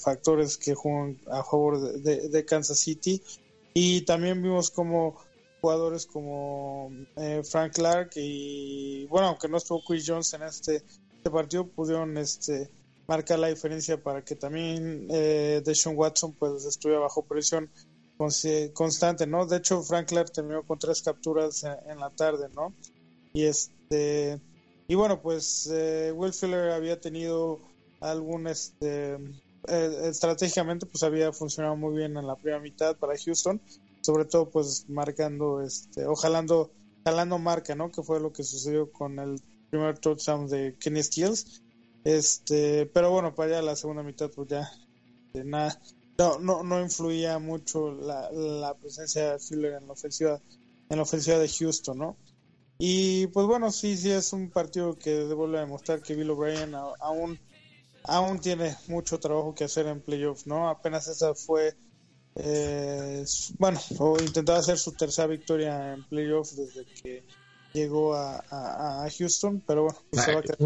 [0.04, 3.22] factores que jugó a favor de Kansas City
[3.73, 5.15] y también vimos como
[5.62, 11.29] jugadores como eh, Frank Clark y bueno, aunque no estuvo Chris Jones en este, este,
[11.29, 12.69] partido, pudieron este
[13.08, 17.69] marcar la diferencia para que también eh, Deshaun Watson pues estuviera bajo presión
[18.73, 19.45] constante, ¿no?
[19.45, 22.73] De hecho, Frank Clark terminó con tres capturas en, la tarde, ¿no?
[23.34, 24.39] Y este
[24.88, 27.60] y bueno, pues eh, Will Fuller había tenido
[28.01, 29.17] algún este
[29.67, 33.62] eh, estratégicamente pues había funcionado muy bien en la primera mitad para Houston,
[34.02, 36.72] sobre todo pues marcando este o jalando
[37.06, 37.91] jalando marca, ¿no?
[37.91, 41.62] Que fue lo que sucedió con el primer touchdown de Kenny Stills.
[42.04, 44.72] Este, pero bueno, para allá la segunda mitad pues ya
[45.34, 45.80] de nada
[46.17, 50.41] no, no, no influía mucho la, la presencia de Fuller en la ofensiva
[50.89, 52.17] en la ofensiva de Houston, ¿no?
[52.78, 56.74] Y pues bueno, sí, sí es un partido que devuelve a demostrar que Bill O'Brien
[56.74, 57.39] aún
[58.04, 60.70] aún tiene mucho trabajo que hacer en playoffs, ¿no?
[60.70, 61.76] Apenas esa fue,
[62.36, 63.26] eh,
[63.58, 67.24] bueno, o intentaba hacer su tercera victoria en playoffs desde que
[67.74, 70.60] llegó a, Houston, pero bueno, pues se va a quedar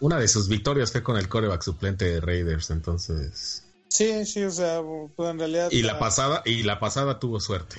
[0.00, 3.64] una, de sus victorias fue con el coreback suplente de Raiders, entonces.
[3.88, 4.82] Sí, sí, o sea,
[5.16, 5.70] pues en realidad.
[5.70, 7.76] Y la pasada, y la pasada tuvo suerte.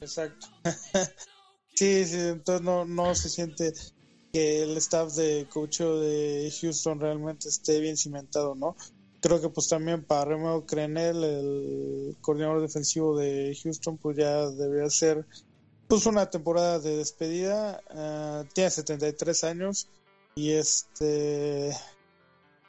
[0.00, 0.46] Exacto.
[1.74, 3.72] sí, sí, entonces no, no se siente
[4.32, 8.76] que el staff de coach de Houston realmente esté bien cimentado, ¿no?
[9.20, 14.88] Creo que pues también para Remo Crenel, el coordinador defensivo de Houston, pues ya debería
[14.88, 15.26] ser
[15.86, 17.82] pues una temporada de despedida.
[17.90, 19.88] Uh, tiene 73 años
[20.34, 21.76] y este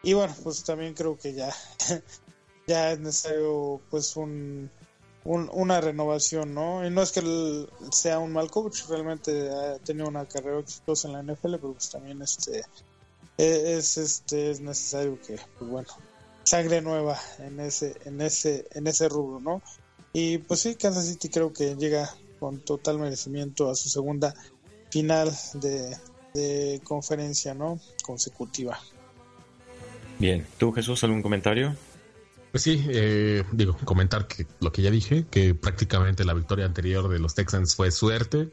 [0.04, 1.50] y bueno, pues también creo que ya
[2.68, 4.70] ya es necesario pues un
[5.26, 6.86] una renovación, ¿no?
[6.86, 11.08] Y no es que él sea un mal coach, realmente ha tenido una carrera exitosa
[11.08, 12.64] en la NFL, pero pues también este
[13.38, 15.88] e, es este es necesario que pues bueno,
[16.44, 19.62] sangre nueva en ese en ese en ese rubro, ¿no?
[20.12, 24.36] Y pues sí, Kansas City creo que llega con total merecimiento a su segunda
[24.90, 25.98] final de,
[26.34, 27.80] de conferencia, ¿no?
[28.04, 28.80] consecutiva.
[30.20, 31.76] Bien, ¿tú Jesús algún comentario?
[32.54, 37.10] Pues sí, eh, digo, comentar que lo que ya dije, que prácticamente la victoria anterior
[37.10, 38.52] de los Texans fue suerte.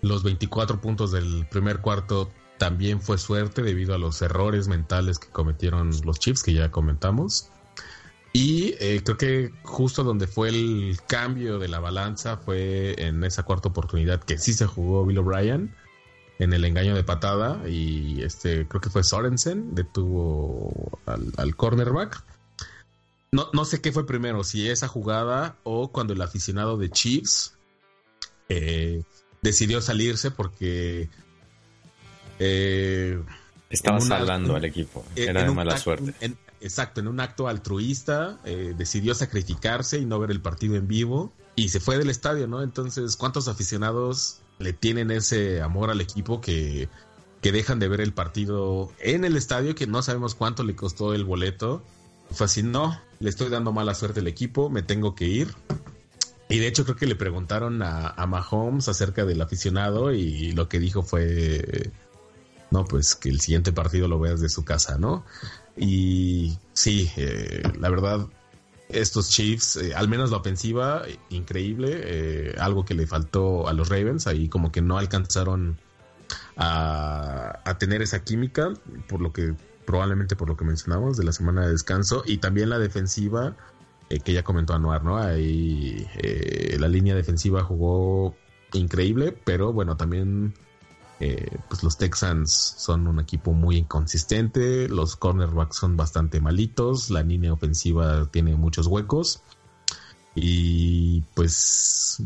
[0.00, 5.28] Los 24 puntos del primer cuarto también fue suerte debido a los errores mentales que
[5.28, 7.50] cometieron los Chiefs, que ya comentamos.
[8.32, 13.42] Y eh, creo que justo donde fue el cambio de la balanza fue en esa
[13.42, 15.74] cuarta oportunidad que sí se jugó Bill O'Brien
[16.38, 22.24] en el engaño de patada y este creo que fue Sorensen detuvo al, al cornerback
[23.34, 27.54] no, no sé qué fue primero, si esa jugada o cuando el aficionado de Chiefs
[28.48, 29.02] eh,
[29.42, 31.10] decidió salirse porque...
[32.38, 33.20] Eh,
[33.70, 36.14] Estaba salando al equipo, era de mala suerte.
[36.60, 41.32] exacto, en un acto altruista eh, decidió sacrificarse y no ver el partido en vivo
[41.56, 42.62] y se fue del estadio, ¿no?
[42.62, 46.88] Entonces, ¿cuántos aficionados le tienen ese amor al equipo que,
[47.42, 51.14] que dejan de ver el partido en el estadio, que no sabemos cuánto le costó
[51.14, 51.82] el boleto?
[52.30, 55.48] Fue así, no, le estoy dando mala suerte al equipo, me tengo que ir.
[56.50, 60.78] Y de hecho creo que le preguntaron a, Mahomes acerca del aficionado y lo que
[60.78, 61.90] dijo fue,
[62.70, 65.24] no, pues que el siguiente partido lo veas de su casa, ¿no?
[65.74, 68.26] Y sí, eh, la verdad,
[68.90, 73.88] estos Chiefs, eh, al menos la ofensiva, increíble, eh, algo que le faltó a los
[73.88, 75.78] Ravens, ahí como que no alcanzaron
[76.58, 78.74] a, a tener esa química,
[79.08, 79.54] por lo que
[79.86, 83.56] probablemente por lo que mencionamos de la semana de descanso y también la defensiva
[84.10, 85.16] eh, que ya comentó Anuar, ¿no?
[85.18, 88.34] Ahí eh, la línea defensiva jugó
[88.72, 90.54] increíble, pero bueno, también
[91.20, 97.22] Eh, pues los Texans son un equipo muy inconsistente, los cornerbacks son bastante malitos, la
[97.22, 99.40] línea ofensiva tiene muchos huecos
[100.34, 102.20] y pues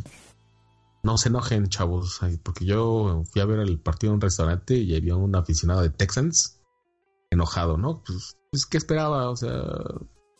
[1.02, 4.96] no se enojen chavos, porque yo fui a ver el partido en un restaurante y
[4.96, 6.57] había un aficionado de Texans
[7.30, 8.02] enojado, ¿no?
[8.04, 9.30] Pues, pues ¿qué esperaba?
[9.30, 9.62] O sea,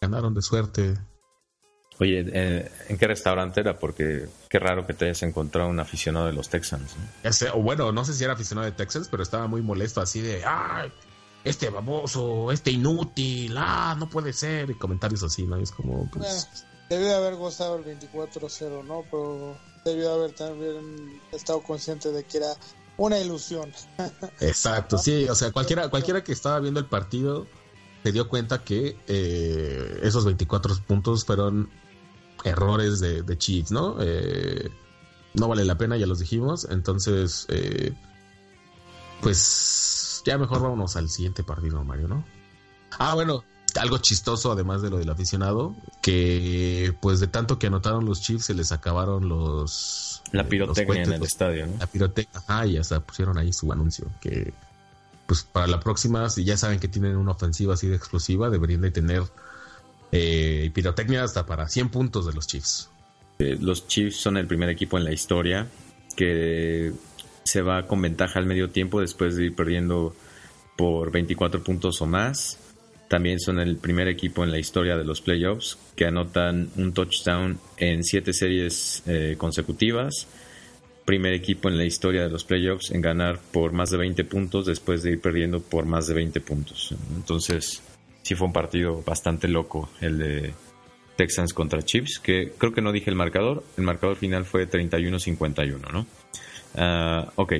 [0.01, 0.95] ganaron de suerte.
[2.01, 3.79] Oye, eh, ¿en qué restaurante era?
[3.79, 6.95] Porque qué raro que te hayas encontrado un aficionado de los Texans.
[7.53, 10.45] o bueno, no sé si era aficionado de Texans, pero estaba muy molesto así de,
[10.45, 10.87] ah,
[11.43, 15.57] este baboso, este inútil, ah, no puede ser, y comentarios así, ¿no?
[15.57, 16.65] es como, pues...
[16.89, 19.05] debió haber gozado el 24-0, ¿no?
[19.11, 22.55] Pero debió haber también estado consciente de que era
[22.99, 23.73] una ilusión.
[24.41, 27.47] Exacto, sí, o sea, cualquiera, cualquiera que estaba viendo el partido
[28.03, 31.71] se dio cuenta que eh, esos 24 puntos fueron
[32.45, 33.97] errores de, de cheats, ¿no?
[34.01, 34.71] Eh,
[35.35, 36.67] no vale la pena, ya los dijimos.
[36.71, 37.93] Entonces, eh,
[39.21, 42.25] pues ya mejor vámonos al siguiente partido, Mario, ¿no?
[42.99, 43.45] Ah, bueno,
[43.79, 48.47] algo chistoso además de lo del aficionado, que pues de tanto que anotaron los Chiefs
[48.47, 50.23] se les acabaron los...
[50.33, 51.79] La pirotecnia en el estadio, ¿no?
[51.79, 54.53] La pirotecnia, ajá, y hasta pusieron ahí su anuncio, que
[55.27, 58.81] pues para la próxima, si ya saben que tienen una ofensiva así de explosiva, deberían
[58.81, 59.23] de tener
[60.11, 62.89] eh, pirotecnia hasta para 100 puntos de los Chiefs.
[63.39, 65.67] Eh, los Chiefs son el primer equipo en la historia
[66.17, 66.93] que
[67.45, 70.15] se va con ventaja al medio tiempo después de ir perdiendo
[70.77, 72.59] por 24 puntos o más.
[73.09, 77.59] También son el primer equipo en la historia de los playoffs que anotan un touchdown
[77.79, 80.29] en siete series eh, consecutivas
[81.09, 84.67] primer equipo en la historia de los playoffs en ganar por más de 20 puntos
[84.67, 86.95] después de ir perdiendo por más de 20 puntos.
[87.17, 87.83] Entonces,
[88.21, 90.53] sí fue un partido bastante loco el de
[91.17, 93.65] Texans contra Chiefs, que creo que no dije el marcador.
[93.79, 96.07] El marcador final fue 31-51, ¿no?
[96.75, 97.55] Uh, ok.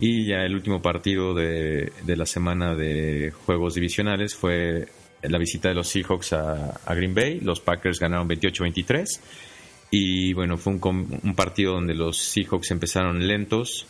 [0.00, 4.88] Y ya el último partido de, de, la semana de juegos divisionales fue
[5.22, 7.40] la visita de los Seahawks a, Green Bay.
[7.40, 9.04] Los Packers ganaron 28-23.
[9.90, 13.86] Y bueno, fue un, un partido donde los Seahawks empezaron lentos.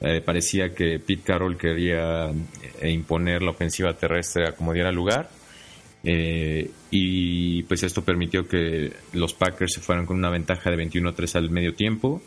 [0.00, 2.30] Eh, parecía que Pete Carroll quería
[2.80, 5.28] eh, imponer la ofensiva terrestre a como diera lugar.
[6.02, 11.36] Eh, y pues esto permitió que los Packers se fueran con una ventaja de 21-3
[11.36, 12.22] al medio tiempo.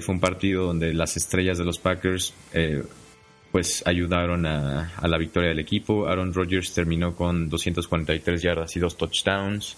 [0.00, 2.32] Fue un partido donde las estrellas de los Packers
[3.52, 6.08] pues ayudaron a, la victoria del equipo.
[6.08, 9.76] Aaron Rodgers terminó con 243 yardas y dos touchdowns.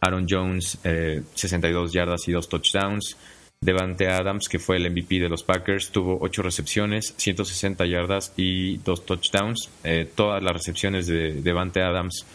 [0.00, 3.16] Aaron Jones, 62 eh, yardas y 2 touchdowns.
[3.58, 8.76] Devante Adams, que fue el MVP de los Packers, tuvo 8 recepciones, 160 yardas y
[8.78, 9.70] 2 touchdowns.
[9.82, 12.26] Eh, todas las recepciones de Devante Adams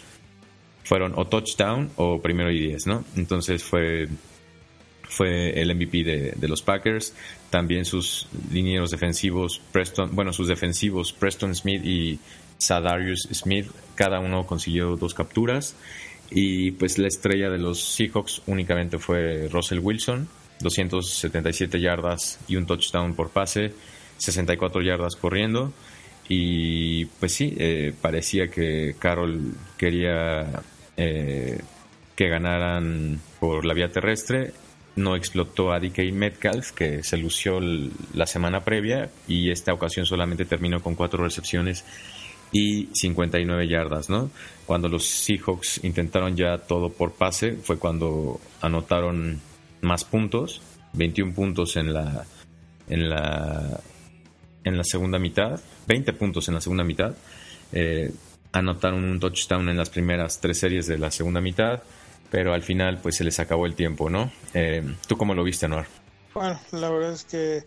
[0.84, 3.06] fueron o touchdown o primero y 10, ¿no?
[3.16, 4.08] Entonces fue,
[5.12, 7.14] fue el MVP de, de, los Packers.
[7.50, 12.20] También sus linieros defensivos, Preston, bueno, sus defensivos, Preston Smith y
[12.58, 15.76] Sadarius Smith, cada uno consiguió dos capturas.
[16.30, 20.30] Y pues la estrella de los Seahawks únicamente fue Russell Wilson,
[20.62, 23.74] 277 yardas y un touchdown por pase,
[24.18, 25.74] 64 yardas corriendo.
[26.30, 30.62] Y pues sí, eh, parecía que Carroll quería
[30.96, 31.60] eh,
[32.16, 34.54] que ganaran por la vía terrestre.
[34.96, 37.60] No explotó a DK Metcalf, que se lució
[38.14, 41.86] la semana previa, y esta ocasión solamente terminó con cuatro recepciones
[42.52, 44.30] y 59 yardas, ¿no?
[44.66, 49.40] Cuando los Seahawks intentaron ya todo por pase, fue cuando anotaron
[49.82, 50.62] más puntos,
[50.94, 52.26] 21 puntos en la
[52.90, 53.80] en la
[54.64, 57.16] en la segunda mitad, 20 puntos en la segunda mitad.
[57.72, 58.12] Eh,
[58.52, 61.82] anotaron un touchdown en las primeras tres series de la segunda mitad,
[62.32, 64.32] pero al final pues se les acabó el tiempo, ¿no?
[64.56, 65.86] Eh, ¿Tú cómo lo viste, Noar?
[66.34, 67.64] Bueno, la verdad es que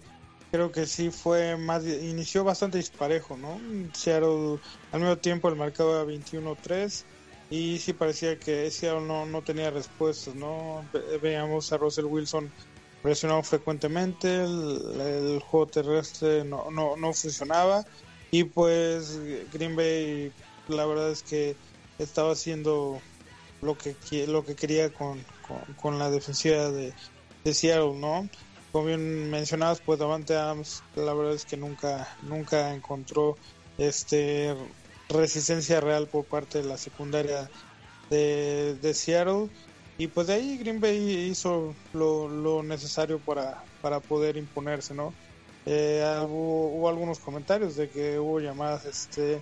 [0.50, 3.60] creo que sí fue más, inició bastante disparejo, ¿no?
[3.92, 4.58] Seattle
[4.90, 7.04] al mismo tiempo el marcado era 21-3
[7.50, 10.82] y sí parecía que Seattle no, no tenía respuestas, ¿no?
[11.20, 12.50] Veíamos a Russell Wilson
[13.02, 17.84] presionado frecuentemente, el, juego terrestre no, no, no, funcionaba
[18.30, 19.20] y pues
[19.52, 20.32] Green Bay
[20.68, 21.54] la verdad es que
[21.98, 22.98] estaba haciendo
[23.64, 23.96] lo que
[24.26, 25.24] lo que quería con,
[25.80, 26.92] con, la defensiva de,
[27.44, 28.28] de Seattle, ¿no?
[28.74, 33.36] como bien mencionabas, pues Davante Adams, la verdad es que nunca, nunca encontró
[33.78, 34.52] este
[35.08, 37.48] resistencia real por parte de la secundaria
[38.10, 39.48] de, de Seattle.
[39.96, 45.14] Y pues de ahí Green Bay hizo lo, necesario para, para poder imponerse, ¿no?
[45.66, 49.40] Eh, hubo, algunos comentarios de que hubo llamadas este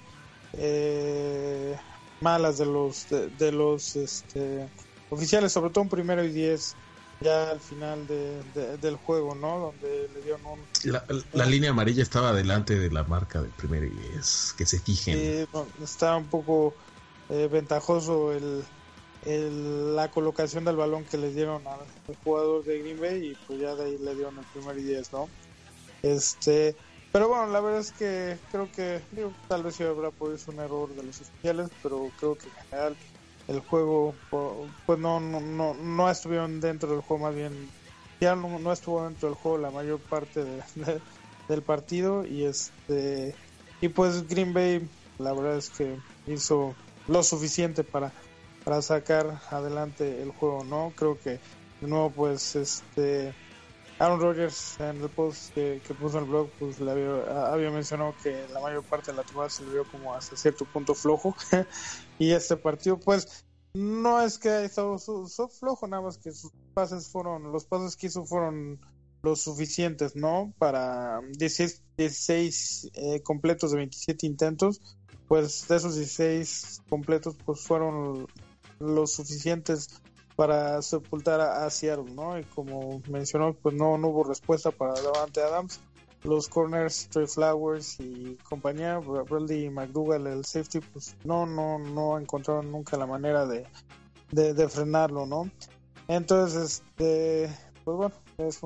[0.53, 1.75] eh,
[2.23, 4.69] malas de los de, los este,
[5.11, 6.75] oficiales, sobre todo en primero y diez
[7.21, 9.59] ya al final del juego, ¿no?
[9.59, 10.61] Donde le dieron un...
[11.33, 15.17] La, línea amarilla estaba delante de la marca del primer y es que se fijen.
[15.17, 15.47] Sí,
[15.83, 16.75] está un poco
[17.29, 18.65] eh, ventajoso el,
[19.95, 23.75] la colocación del balón que le dieron al, jugador de Green Bay y pues ya
[23.75, 25.29] de ahí le dieron el primer y 10, ¿no?
[26.03, 26.75] Este,
[27.13, 29.03] pero bueno, la verdad es que creo que
[29.49, 32.55] tal vez sí habrá podido ser un error de los oficiales, pero creo que en
[32.71, 32.97] general
[33.49, 34.15] el juego
[34.87, 37.71] pues no no, no, estuvieron dentro del juego más bien
[38.21, 40.45] ya no, estuvo dentro del juego la mayor parte
[41.49, 43.35] del partido y este
[43.81, 44.89] y pues Green Bay
[45.19, 45.97] la verdad es que
[46.27, 46.75] hizo
[47.09, 48.13] lo suficiente para
[48.65, 51.41] para sacar adelante el juego no creo que
[51.81, 53.35] de nuevo pues este
[54.03, 58.49] Aaron Rodgers en el post que, puso en el blog pues le había, mencionado que
[58.53, 61.37] la mayor parte de la temporada se vio como hasta cierto punto flojo.
[62.19, 63.45] Y este partido pues
[63.75, 68.09] no es que haya estado flojo nada más que sus pases fueron los pases que
[68.09, 68.81] hizo fueron
[69.23, 74.81] los suficientes no para 16, 16 eh, completos de 27 intentos
[75.29, 78.27] pues de esos 16 completos pues fueron
[78.81, 80.03] los suficientes
[80.37, 82.39] para sepultar a, Seattle, ¿no?
[82.39, 85.81] Y como mencionó, pues no, hubo respuesta para Davante Adams.
[86.25, 92.71] Los corners, Trey Flowers y compañía, Bradley McDougall, el safety, pues no, no, no encontraron
[92.71, 93.67] nunca la manera de,
[94.31, 95.51] de, frenarlo, ¿no?
[96.07, 97.51] Entonces, este,
[97.85, 98.61] pues bueno, es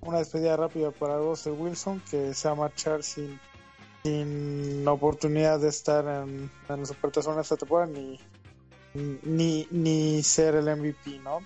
[0.00, 3.40] una despedida rápida para Russell Wilson que se va a marchar sin,
[4.04, 8.20] sin oportunidad de estar en, en la supertazón esta temporada ni
[9.22, 11.40] ni, ni ser el MVP, ¿no?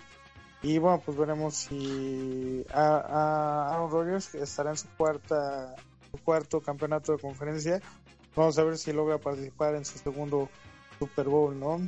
[0.63, 5.75] Y bueno, pues veremos si a, Aaron Rodgers estará en su cuarta
[6.11, 7.81] su cuarto campeonato de conferencia.
[8.37, 10.51] Vamos a ver si logra participar en su segundo
[10.99, 11.81] Super Bowl, ¿no?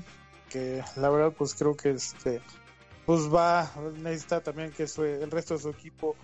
[0.49, 2.41] Que la verdad, pues creo que este
[3.05, 6.15] pues va necesita también que el resto de su equipo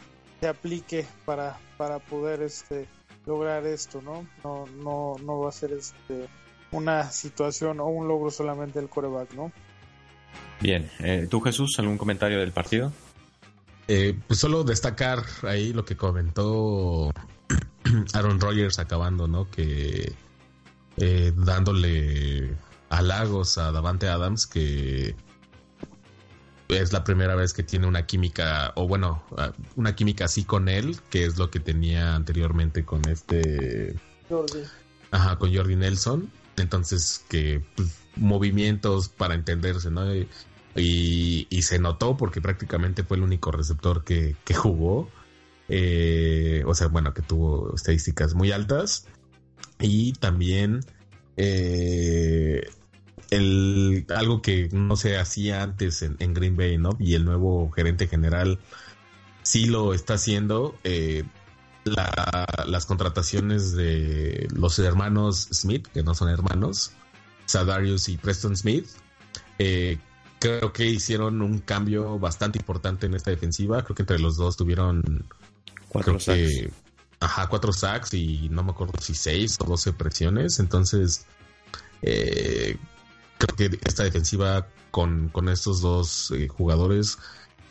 [0.41, 2.89] se aplique para para poder este
[3.27, 4.27] lograr esto, ¿no?
[4.45, 6.29] No no no va a ser este
[6.71, 9.53] una situación o un logro solamente del coreback, ¿no?
[10.61, 12.93] Bien, eh, ¿tú Jesús, algún comentario del partido?
[13.87, 17.11] Eh, pues solo destacar ahí lo que comentó
[18.13, 19.51] Aaron Rodgers acabando, ¿no?
[19.51, 20.13] Que
[20.97, 22.57] eh, dándole
[22.91, 25.15] halagos a Davante Adams, que
[26.69, 29.23] es la primera vez que tiene una química, o bueno,
[29.77, 33.95] una química así con él, que es lo que tenía anteriormente con este...
[34.29, 34.61] Jordi.
[35.11, 36.31] Ajá, con Jordi Nelson.
[36.59, 40.05] Entonces, que pues, movimientos para entenderse, ¿no?
[40.77, 45.11] Y, se notó porque prácticamente fue el único receptor que, jugó.
[45.69, 49.07] Eh, o sea, bueno, que tuvo estadísticas muy altas.
[49.81, 50.81] Y también
[51.37, 52.69] eh,
[53.31, 56.91] el, algo que no se hacía antes en, Green Bay, ¿no?
[56.99, 58.59] Y el nuevo gerente general
[59.43, 60.77] sí lo está haciendo.
[60.85, 61.25] Eh,
[61.91, 66.93] las contrataciones de los hermanos Smith, que no son hermanos,
[67.47, 68.87] Sadarius y Preston Smith,
[69.59, 69.99] eh,
[70.39, 73.83] creo que hicieron un cambio bastante importante en esta defensiva.
[73.83, 75.27] Creo que entre los dos tuvieron
[75.89, 76.69] cuatro sacks.
[77.21, 80.59] ajá, cuatro sacks y no me acuerdo si seis o doce presiones.
[80.61, 81.27] Entonces,
[82.03, 82.77] eh,
[83.39, 87.19] creo que esta defensiva con, con estos dos eh, jugadores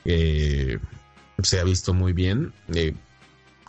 [0.04, 2.54] se ha visto muy bien.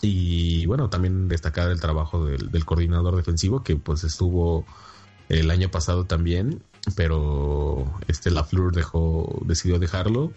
[0.01, 4.65] Y bueno, también destacar el trabajo del, coordinador defensivo que pues estuvo
[5.29, 6.63] el año pasado también,
[6.95, 10.33] pero este Lafleur dejó, decidió dejarlo.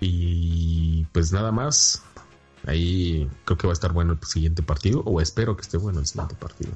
[0.00, 2.02] Y pues nada más.
[2.66, 6.00] Ahí creo que va a estar bueno el siguiente partido, o espero que esté bueno
[6.00, 6.72] el siguiente partido.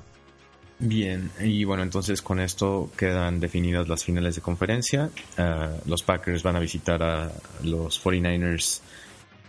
[0.78, 5.11] Bien, y bueno, entonces con esto quedan definidas las finales de conferencia.
[5.39, 7.30] Ah, los Packers van a visitar a
[7.62, 8.80] los 49ers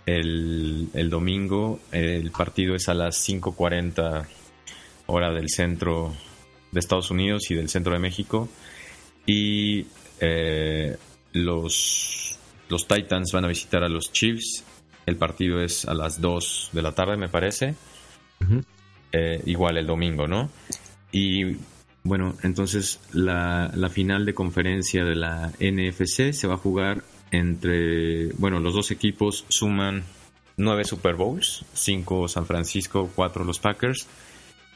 [0.06, 1.80] el, domingo.
[1.92, 4.26] El partido es a las 5.40
[5.08, 6.14] hora del centro
[6.72, 8.50] de Estados Unidos y del centro de México.
[9.26, 9.88] Y
[10.20, 10.98] eh,
[11.34, 12.38] los,
[12.70, 14.64] los Titans van a visitar a los Chiefs.
[15.06, 17.76] El partido es a las 2 de la tarde, me parece.
[19.12, 20.50] Eh, igual el domingo, ¿no?
[21.12, 21.58] Y
[22.04, 28.28] bueno, entonces la, la final de conferencia de la NFC se va a jugar entre,
[28.34, 30.04] bueno, los dos equipos suman
[30.58, 34.08] nueve Super Bowls, cinco San Francisco, cuatro los Packers,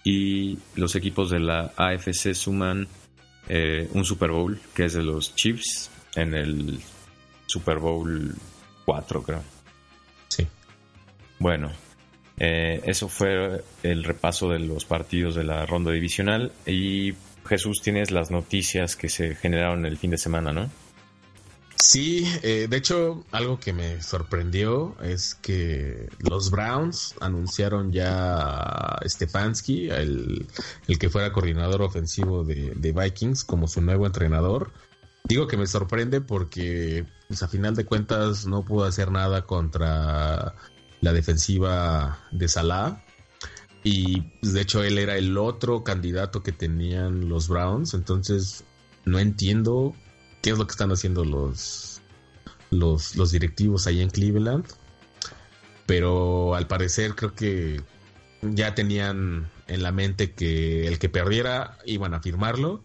[0.03, 2.87] y los equipos de la AFC suman
[3.47, 6.79] eh, un Super Bowl, que es de los Chiefs, en el
[7.45, 8.35] Super Bowl
[8.85, 9.43] 4, creo.
[10.27, 10.47] Sí.
[11.39, 11.71] Bueno,
[12.37, 16.51] eh, eso fue el repaso de los partidos de la ronda divisional.
[16.65, 17.13] Y
[17.45, 20.69] Jesús, tienes las noticias que se generaron el fin de semana, ¿no?
[21.81, 28.99] Sí, eh, de hecho, algo que me sorprendió es que los Browns anunciaron ya a
[29.07, 30.45] Stefanski, el,
[30.87, 34.73] el que fuera coordinador ofensivo de, Vikings, como su nuevo entrenador.
[35.23, 40.55] Digo que me sorprende porque, pues, a final de cuentas, no pudo hacer nada contra
[40.99, 43.05] la defensiva de Salah.
[43.85, 47.93] Y pues, de hecho, él era el otro candidato que tenían los Browns.
[47.93, 48.65] Entonces,
[49.05, 49.95] no entiendo
[50.41, 52.01] qué es lo que están haciendo los,
[52.71, 54.65] los, directivos ahí en Cleveland.
[55.85, 57.81] Pero al parecer creo que
[58.41, 62.83] ya tenían en la mente que el que perdiera iban a firmarlo.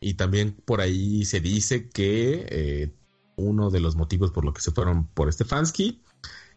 [0.00, 2.90] Y también por ahí se dice que eh,
[3.36, 6.02] uno de los motivos por lo que se fueron por Stefanski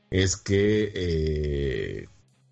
[0.10, 2.08] es que eh,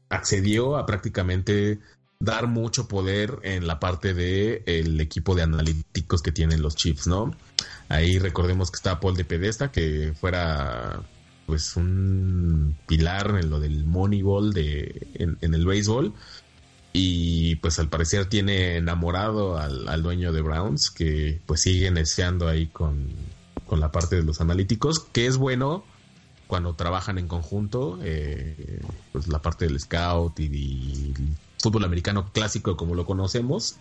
[0.09, 1.79] accedió a prácticamente
[2.19, 7.07] dar mucho poder en la parte de el equipo de analíticos que tienen los Chiefs,
[7.07, 7.35] ¿no?
[7.89, 11.01] Ahí recordemos que está Paul de Pedesta, que fuera
[11.45, 16.13] pues un pilar en lo del Moneyball de, en, el béisbol.
[16.91, 22.67] Y pues al parecer tiene enamorado al, dueño de Browns, que pues sigue neceando ahí
[22.67, 23.07] con,
[23.65, 25.85] con, la parte de los analíticos, que es bueno
[26.47, 31.13] cuando trabajan en conjunto, eh, pues la parte del scout y,
[31.61, 33.77] fútbol americano clásico como lo conocemos,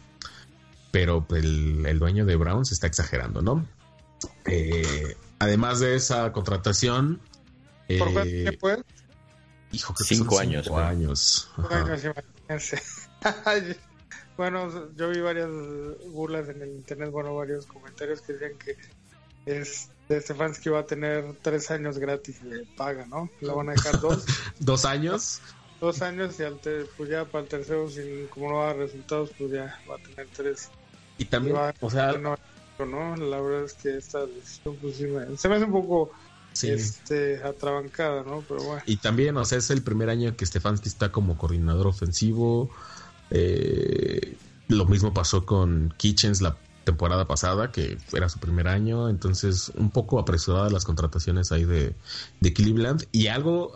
[0.90, 3.66] pero pues, el, dueño de Browns está exagerando, ¿no?
[4.46, 7.20] Eh, además de esa contratación...
[7.98, 8.82] ¿Por qué eh, fue?
[9.72, 10.64] Hijo, que cinco años.
[10.64, 11.50] Cinco años.
[14.36, 15.50] bueno, yo vi varias
[16.10, 18.76] burlas en el internet, bueno, varios comentarios que decían que
[19.46, 23.30] es de Stefanski va a tener tres años gratis de paga, ¿no?
[23.40, 24.24] Lo van a dejar dos.
[24.58, 25.40] ¿Dos años?
[25.80, 26.58] Dos años y al
[26.96, 29.98] pues ya para el tercero, si como no va a resultados, pues ya va a
[29.98, 30.70] tener tres.
[31.18, 35.64] Y también, o sea, no, La verdad es que esta decisión pues, se me hace
[35.64, 36.10] un poco
[36.62, 38.42] este atrabancada, ¿no?
[38.48, 38.82] Pero bueno.
[38.86, 42.70] Y también, o sea, es el primer año que Stefanski está como coordinador ofensivo.
[43.30, 44.36] Eh,
[44.68, 49.90] lo mismo pasó con Kitchens la temporada pasada, que era su primer año, entonces un
[49.90, 51.94] poco apresuradas las contrataciones ahí de,
[52.40, 53.06] de Cleveland.
[53.10, 53.72] Y algo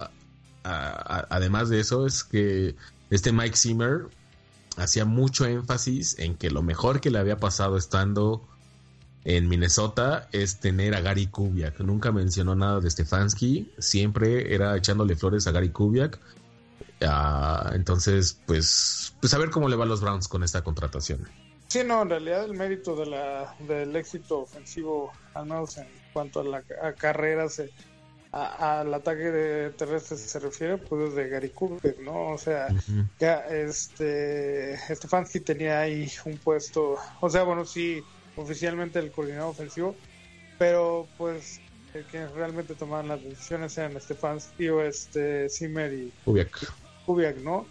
[0.63, 2.75] además de eso, es que
[3.11, 4.09] este Mike Zimmer
[4.77, 8.43] hacía mucho énfasis en que lo mejor que le había pasado estando
[9.25, 11.81] en Minnesota es tener a Gary Kubiak.
[11.81, 16.19] Nunca mencionó nada de Stefanski, siempre era echándole flores a Gary Kubiak.
[17.03, 21.27] Ah, entonces, pues, pues a ver cómo le va a los Browns con esta contratación.
[21.69, 26.41] Sí, no, en realidad el mérito de la, del éxito ofensivo, al menos en cuanto
[26.41, 26.93] a la a
[28.33, 32.29] al ataque de terrestre se refiere, pues de Gary Cooper, ¿no?
[32.29, 32.69] O sea,
[33.19, 38.03] ya este Stefanski tenía ahí un puesto, o sea, bueno, sí,
[38.37, 39.97] oficialmente el coordinador ofensivo,
[40.59, 41.61] pero pues
[41.95, 46.13] el que realmente tomaban las decisiones eran Stefanski o este Zimmer y
[47.05, 47.67] Kubiak, ¿no?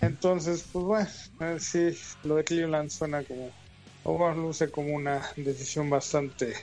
[0.00, 1.10] Entonces, pues bueno,
[1.40, 3.50] eh, sí, lo de Cleveland suena como,
[4.04, 6.54] o luce como una decisión bastante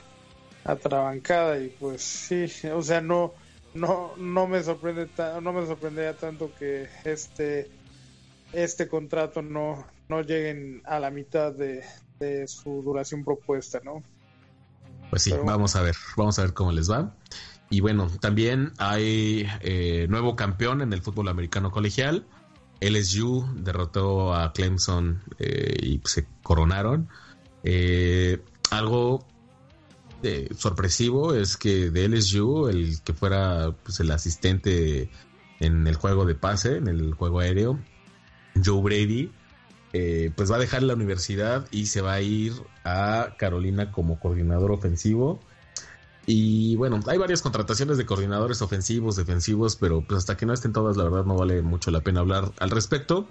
[0.66, 3.34] atrabancada y pues sí, o sea, no
[3.74, 5.08] no no me sorprende
[5.42, 7.70] no me sorprendería tanto que este
[8.52, 11.82] este contrato no no lleguen a la mitad de,
[12.46, 14.02] su duración propuesta, ¿no?
[15.10, 17.14] Pues sí, vamos a ver, vamos a ver cómo les va.
[17.68, 22.26] Y bueno, también hay eh, nuevo campeón en el fútbol americano colegial.
[22.80, 27.08] LSU derrotó a Clemson eh, y se coronaron.
[27.64, 28.40] Eh,
[28.70, 29.26] algo
[30.56, 35.10] sorpresivo es que de LSU, el que fuera pues, el asistente
[35.60, 37.78] en el juego de pase, en el juego aéreo,
[38.64, 39.30] Joe Brady,
[39.92, 42.52] eh, pues va a dejar la universidad y se va a ir
[42.84, 45.40] a Carolina como coordinador ofensivo.
[46.26, 50.72] Y bueno, hay varias contrataciones de coordinadores ofensivos, defensivos, pero pues hasta que no estén
[50.72, 53.28] todas, la verdad no vale mucho la pena hablar al respecto.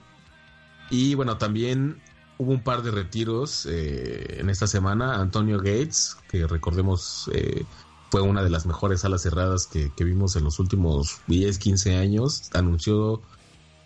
[0.89, 2.01] Y bueno, también
[2.37, 5.15] hubo un par de retiros eh, en esta semana.
[5.15, 7.63] Antonio Gates, que recordemos eh,
[8.09, 12.49] fue una de las mejores alas cerradas que, vimos en los últimos 10, 15 años,
[12.53, 13.21] anunció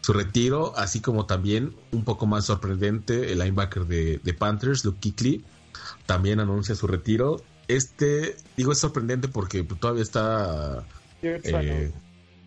[0.02, 5.44] su retiro, así como también un poco más sorprendente el linebacker de, Panthers, Luke Kuechly,
[6.06, 7.42] también anuncia su retiro.
[7.68, 10.86] Este, digo, es sorprendente porque todavía está...
[11.22, 11.92] Eh,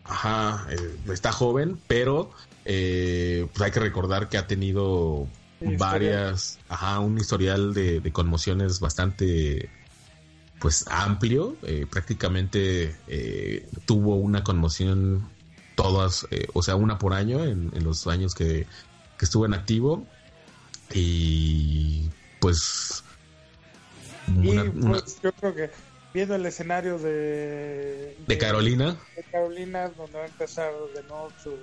[0.04, 0.66] ajá,
[1.12, 2.30] está joven, pero
[2.64, 5.28] pues hay que recordar que ha tenido
[5.78, 9.70] varias, ajá, un historial de, conmociones bastante
[10.58, 15.28] pues amplio, eh, prácticamente eh, tuvo una conmoción
[15.74, 18.66] todas, eh, o sea, una por año en, los años que,
[19.20, 20.04] estuvo en activo.
[20.92, 22.10] Y
[22.40, 23.04] pues,
[24.26, 25.70] pues yo creo que
[26.12, 28.96] viendo el escenario de, de, Carolina.
[29.16, 31.56] De Carolina, donde va a empezar de nuevo su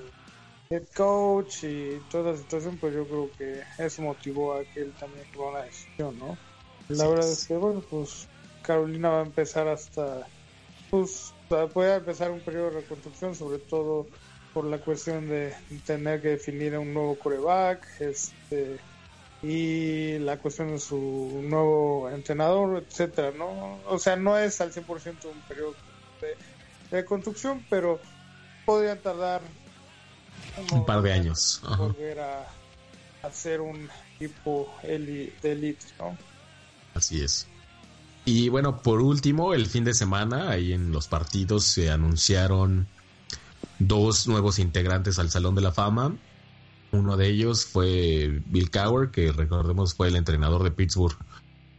[0.71, 4.93] head coach y toda la situación, pues yo creo que eso motivó a que él
[4.99, 6.37] también tomara una decisión, ¿no?
[6.89, 8.27] La verdad es que, bueno, pues
[8.61, 10.27] Carolina va a empezar hasta,
[10.91, 11.33] pues
[11.73, 14.05] puede empezar un periodo de reconstrucción, sobre todo
[14.53, 15.55] por la cuestión de
[15.87, 18.79] tener que definir un nuevo coreback, este
[19.41, 23.79] y la cuestión de su nuevo entrenador, etcétera, ¿no?
[23.87, 25.73] O sea, no es al 100% un periodo
[26.21, 27.99] de, de, construcción, pero
[28.65, 29.41] podrían tardar
[30.71, 31.61] un par de años.
[31.77, 32.47] Volver a
[33.23, 36.17] hacer un equipo de elite, ¿no?
[36.93, 37.47] Así es.
[38.25, 42.87] Y bueno, por último, el fin de semana, ahí en los partidos se anunciaron
[43.79, 46.15] dos nuevos integrantes al Salón de la Fama.
[46.91, 51.17] Uno de ellos fue Bill Cowher, que recordemos fue el entrenador de Pittsburgh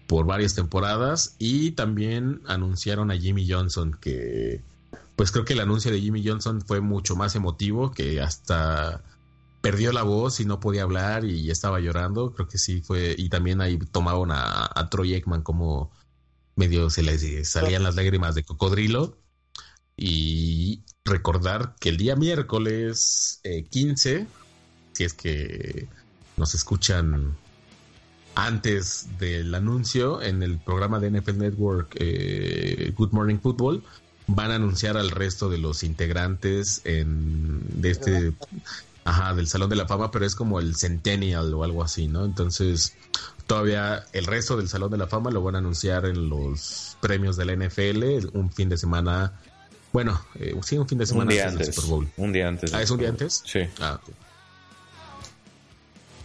[0.06, 1.34] por varias temporadas.
[1.38, 4.62] Y también anunciaron a Jimmy Johnson, que
[5.20, 9.04] pues creo que el anuncio de Jimmy Johnson fue mucho más emotivo, que hasta
[9.60, 12.32] perdió la voz y no podía hablar y estaba llorando.
[12.32, 13.14] Creo que sí fue.
[13.18, 15.90] Y también ahí tomaban a, Troy Ekman como
[16.56, 19.18] medio se le salían las lágrimas de cocodrilo.
[19.94, 24.26] Y recordar que el día miércoles 15 eh,
[24.94, 25.86] si es que
[26.38, 27.36] nos escuchan
[28.36, 33.84] antes del anuncio en el programa de NFL Network eh, Good Morning Football
[34.34, 38.32] van a anunciar al resto de los integrantes en, de este
[39.04, 42.24] ajá, del Salón de la Fama, pero es como el Centennial o algo así, ¿no?
[42.24, 42.94] Entonces,
[43.46, 47.36] todavía el resto del Salón de la Fama lo van a anunciar en los premios
[47.36, 49.32] de la NFL un fin de semana.
[49.92, 52.08] Bueno, eh, sí, un fin de semana un día antes, Super Bowl.
[52.16, 52.72] Un día antes.
[52.72, 53.42] Ah, ¿es un día antes?
[53.44, 53.60] Sí.
[53.80, 53.98] Ah,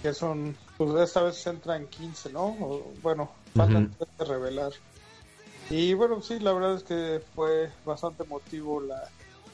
[0.04, 2.56] que son, pues esta vez se entra en 15, ¿no?
[3.02, 4.72] bueno, faltan de revelar.
[5.70, 9.10] Y bueno, sí, la verdad es que fue bastante emotivo la,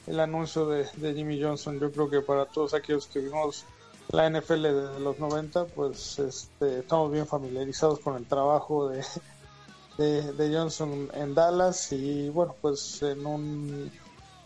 [0.06, 1.80] el anuncio de, Jimmy Johnson.
[1.80, 3.64] Yo creo que para todos aquellos que vimos
[4.10, 8.88] la NFL de los 90, pues este, estamos bien familiarizados con el trabajo
[9.98, 13.90] de, de, Johnson en Dallas y bueno, pues en un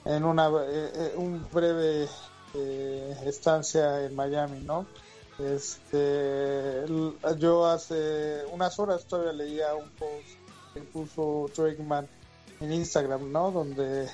[0.04, 2.08] en una eh, eh, un breve
[2.54, 4.86] eh, estancia en Miami, ¿no?
[5.38, 6.84] Este,
[7.38, 10.45] yo hace unas horas todavía leía un post
[10.76, 12.06] que puso Drakeman
[12.60, 13.50] en Instagram, ¿no?
[13.50, 14.08] Donde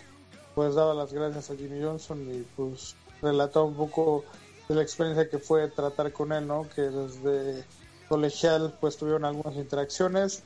[0.54, 4.24] pues daba las gracias a Jimmy Johnson y pues relató un poco
[4.68, 6.68] de la experiencia que fue tratar con él, ¿no?
[6.74, 7.64] Que desde
[8.08, 10.42] colegial pues tuvieron algunas interacciones.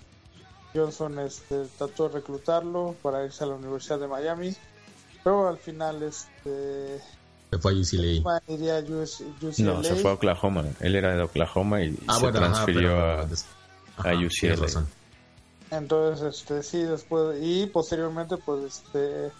[0.74, 4.54] Johnson este, trató de reclutarlo para irse a la Universidad de Miami,
[5.22, 7.00] pero al final este
[7.50, 8.40] se fue a UCLA.
[9.58, 10.64] No, se fue a Oklahoma.
[10.80, 13.24] Él era de Oklahoma y ah, se transfirió a,
[14.14, 14.86] UCLA.
[15.70, 19.32] Entonces, este, sí, después, y posteriormente, pues, este,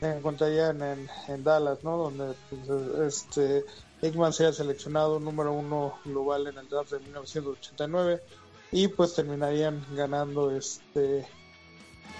[0.00, 1.96] se encontraría en, en, Dallas, ¿no?
[1.96, 3.64] Donde, pues, este,
[4.02, 8.22] Ekman sería seleccionado número uno global en el draft de 1989
[8.72, 11.26] y pues terminarían ganando este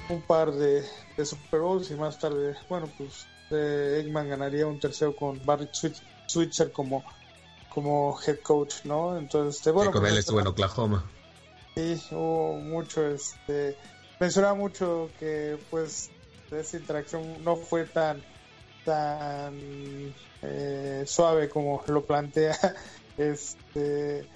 [0.09, 0.85] un par de,
[1.17, 5.69] de Super Bowls y más tarde, bueno, pues Eggman ganaría un tercero con Barry
[6.27, 7.05] Switzer como,
[7.69, 9.17] como head coach, ¿no?
[9.19, 9.91] Entonces, este, bueno.
[9.91, 11.05] con él pues, estuvo en Oklahoma.
[11.77, 13.77] Sí, hubo mucho, este,
[14.21, 16.11] mencionaba mucho que pues
[16.51, 18.23] esa interacción no fue tan
[18.85, 22.55] tan eh, suave como lo plantea
[23.17, 24.27] este e,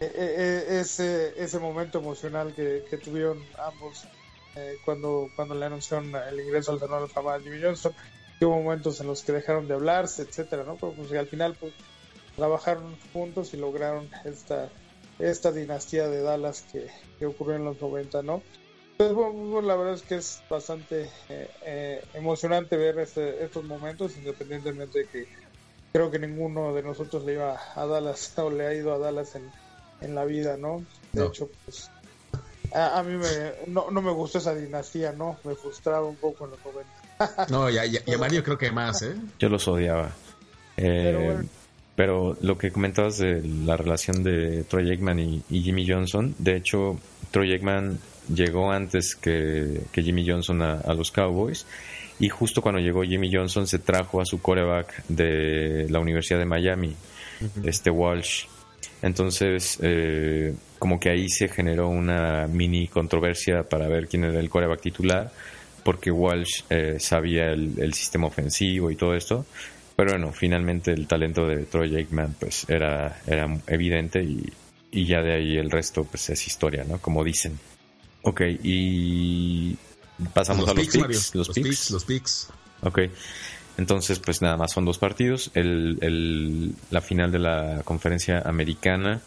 [0.00, 4.04] e, e, ese ese momento emocional que, que tuvieron ambos
[4.56, 7.60] eh, cuando cuando le anunciaron el ingreso al Salón de Fama de Jimmy
[8.42, 10.76] hubo momentos en los que dejaron de hablarse, etcétera, ¿no?
[10.76, 11.72] Pero pues al final pues
[12.34, 14.68] trabajaron juntos y lograron esta
[15.18, 16.90] esta dinastía de Dallas que,
[17.26, 18.42] ocurrió en los 90, ¿no?
[18.92, 24.16] Entonces, bueno, la verdad es que es bastante eh, eh, emocionante ver este, estos momentos,
[24.16, 25.28] independientemente de que
[25.92, 29.36] creo que ninguno de nosotros le iba a Dallas o le ha ido a Dallas
[29.36, 29.50] en,
[30.00, 30.84] en la vida, ¿no?
[31.12, 31.90] De hecho, pues
[32.74, 33.26] a, a mí me,
[33.66, 35.38] no, no, me gustó esa dinastía, ¿no?
[35.44, 37.46] Me frustraba un poco en los 90.
[37.50, 37.84] No, y a,
[38.18, 39.14] Mario creo que más, ¿eh?
[39.38, 40.12] Yo los odiaba.
[40.76, 41.48] Eh, pero,
[41.96, 46.98] lo que comentabas de la relación de Troy Aikman y, Jimmy Johnson, de hecho,
[47.30, 47.98] Troy Aikman
[48.32, 51.66] llegó antes que, Jimmy Johnson a, los Cowboys.
[52.18, 56.44] Y justo cuando llegó Jimmy Johnson se trajo a su coreback de la Universidad de
[56.44, 56.94] Miami,
[57.64, 58.44] este Walsh.
[59.00, 64.48] Entonces, eh, como que ahí se generó una mini controversia para ver quién era el
[64.48, 65.32] coreback titular
[65.82, 69.44] porque Walsh eh, sabía el, sistema ofensivo y todo esto.
[69.96, 75.34] Pero bueno, finalmente el talento de Troy Aikman pues era, era evidente y, ya de
[75.34, 76.98] ahí el resto pues es historia, ¿no?
[76.98, 77.58] Como dicen.
[78.22, 79.76] Ok, y
[80.32, 81.34] pasamos a los picks, picks.
[81.34, 81.90] Los, Los picks, picks.
[81.90, 82.48] los picks.
[82.82, 82.98] Ok.
[83.78, 85.50] Entonces, pues nada más son dos partidos.
[85.54, 89.20] El, el- la final de la conferencia americana.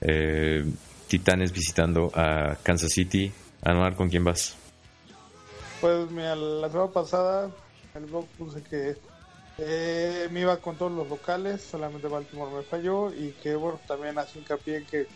[0.00, 0.64] eh,
[1.08, 3.32] Titanes visitando a Kansas City.
[3.62, 4.56] Anuar, ¿con quién vas?
[5.80, 7.50] Pues mira, la semana pasada
[7.94, 8.96] el blog puse que
[9.58, 14.18] eh, me iba con todos los locales, solamente Baltimore me falló y que bueno, también
[14.18, 15.06] hace hincapié en que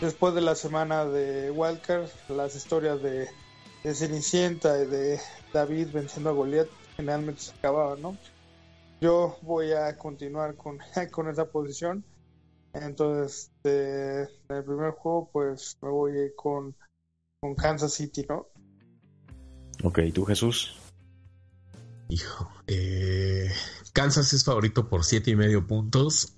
[0.00, 3.28] después de la semana de Wildcard, las historias de,
[3.84, 5.20] de Cenicienta y de
[5.52, 8.16] David venciendo a Goliath generalmente se acababan, ¿no?
[9.00, 10.78] Yo voy a continuar con,
[11.12, 12.04] con esa posición.
[12.72, 16.74] Entonces, de- en el primer juego, pues me voy con,
[17.40, 18.48] con Kansas City, ¿no?
[19.84, 20.80] Ok, ¿tú Jesús?
[22.14, 23.52] Hijo, eh,
[23.92, 26.34] Kansas es favorito por siete y medio puntos.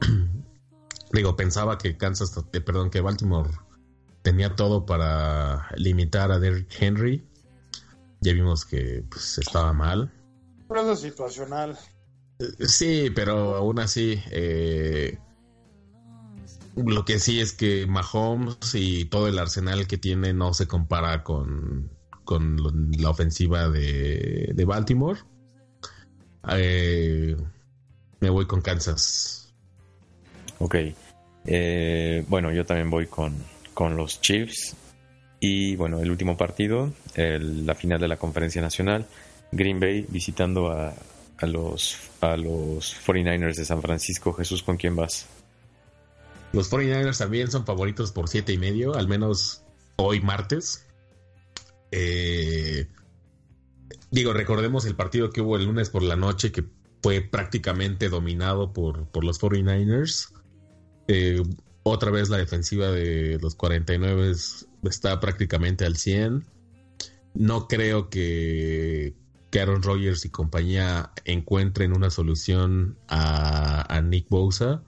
[1.12, 3.50] Digo, pensaba que Kansas, eh, perdón, que Baltimore
[4.22, 7.28] tenía todo para limitar a Derrick Henry.
[8.22, 10.10] Ya vimos que pues, estaba mal.
[10.68, 11.78] Pero eso es situacional.
[12.38, 15.18] Eh, Sí, pero aún así, eh,
[16.76, 21.24] lo que sí es que Mahomes y todo el arsenal que tiene no se compara
[21.24, 21.90] con,
[22.28, 25.18] con la ofensiva de, de Baltimore.
[26.50, 27.34] Eh,
[28.20, 29.54] me voy con Kansas.
[30.58, 30.76] Ok.
[31.46, 33.34] Eh, bueno, yo también voy con,
[33.72, 34.76] con los Chiefs.
[35.40, 39.06] Y bueno, el último partido, el- la final de la conferencia nacional.
[39.50, 40.92] Green Bay visitando a,
[41.38, 44.34] a los, a los 49ers de San Francisco.
[44.34, 45.24] Jesús, ¿con quién vas?
[46.52, 49.62] Los 49ers también son favoritos por siete y medio, al menos
[49.96, 50.84] hoy martes.
[51.90, 52.86] Eh,
[54.10, 56.64] digo, recordemos el partido que hubo el lunes por la noche que
[57.02, 60.32] fue prácticamente dominado por, por los 49ers.
[61.06, 61.42] Eh,
[61.84, 66.44] otra vez la defensiva de los 49 es- está prácticamente al 100.
[67.34, 69.14] No creo que,
[69.58, 74.82] Aaron Rodgers y compañía encuentren una solución a, a Nick Bosa.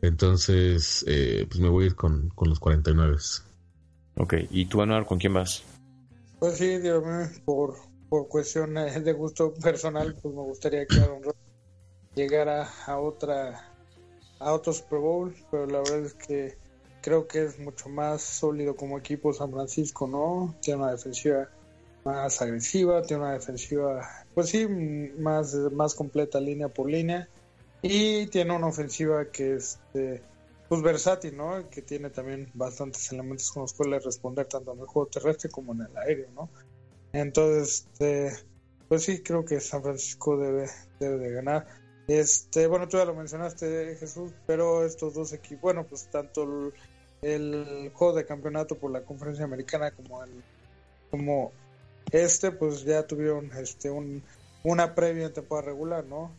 [0.00, 3.16] Entonces, eh, pues me voy a ir con, con los 49.
[4.16, 5.62] Ok, ¿y tú, Anuar, con quién vas?
[6.38, 7.76] Pues sí, dígame, por,
[8.08, 11.38] por cuestiones de gusto personal, pues me gustaría que Aaron Rodgers
[12.14, 13.74] llegara a otra
[14.40, 16.56] a otro Super Bowl, pero la verdad es que
[17.02, 20.54] creo que es mucho más sólido como equipo San Francisco, ¿no?
[20.60, 21.48] Tiene una defensiva
[22.04, 24.66] más agresiva, tiene una defensiva, pues sí,
[25.18, 27.28] más, más completa línea por línea
[27.82, 30.22] y tiene una ofensiva que es eh,
[30.68, 31.68] pues versátil, ¿no?
[31.70, 35.72] Que tiene también bastantes elementos con los cuales responder tanto en el juego terrestre como
[35.74, 36.50] en el aéreo, ¿no?
[37.12, 38.32] Entonces, este,
[38.88, 40.68] pues sí, creo que San Francisco debe,
[41.00, 41.66] debe de ganar.
[42.06, 46.72] Este, bueno, tú ya lo mencionaste, Jesús, pero estos dos equipos, bueno, pues tanto el,
[47.22, 50.42] el juego de campeonato por la conferencia americana como el,
[51.10, 51.52] como
[52.12, 54.22] este, pues ya tuvieron este un,
[54.62, 56.30] una previa en temporada regular, ¿no?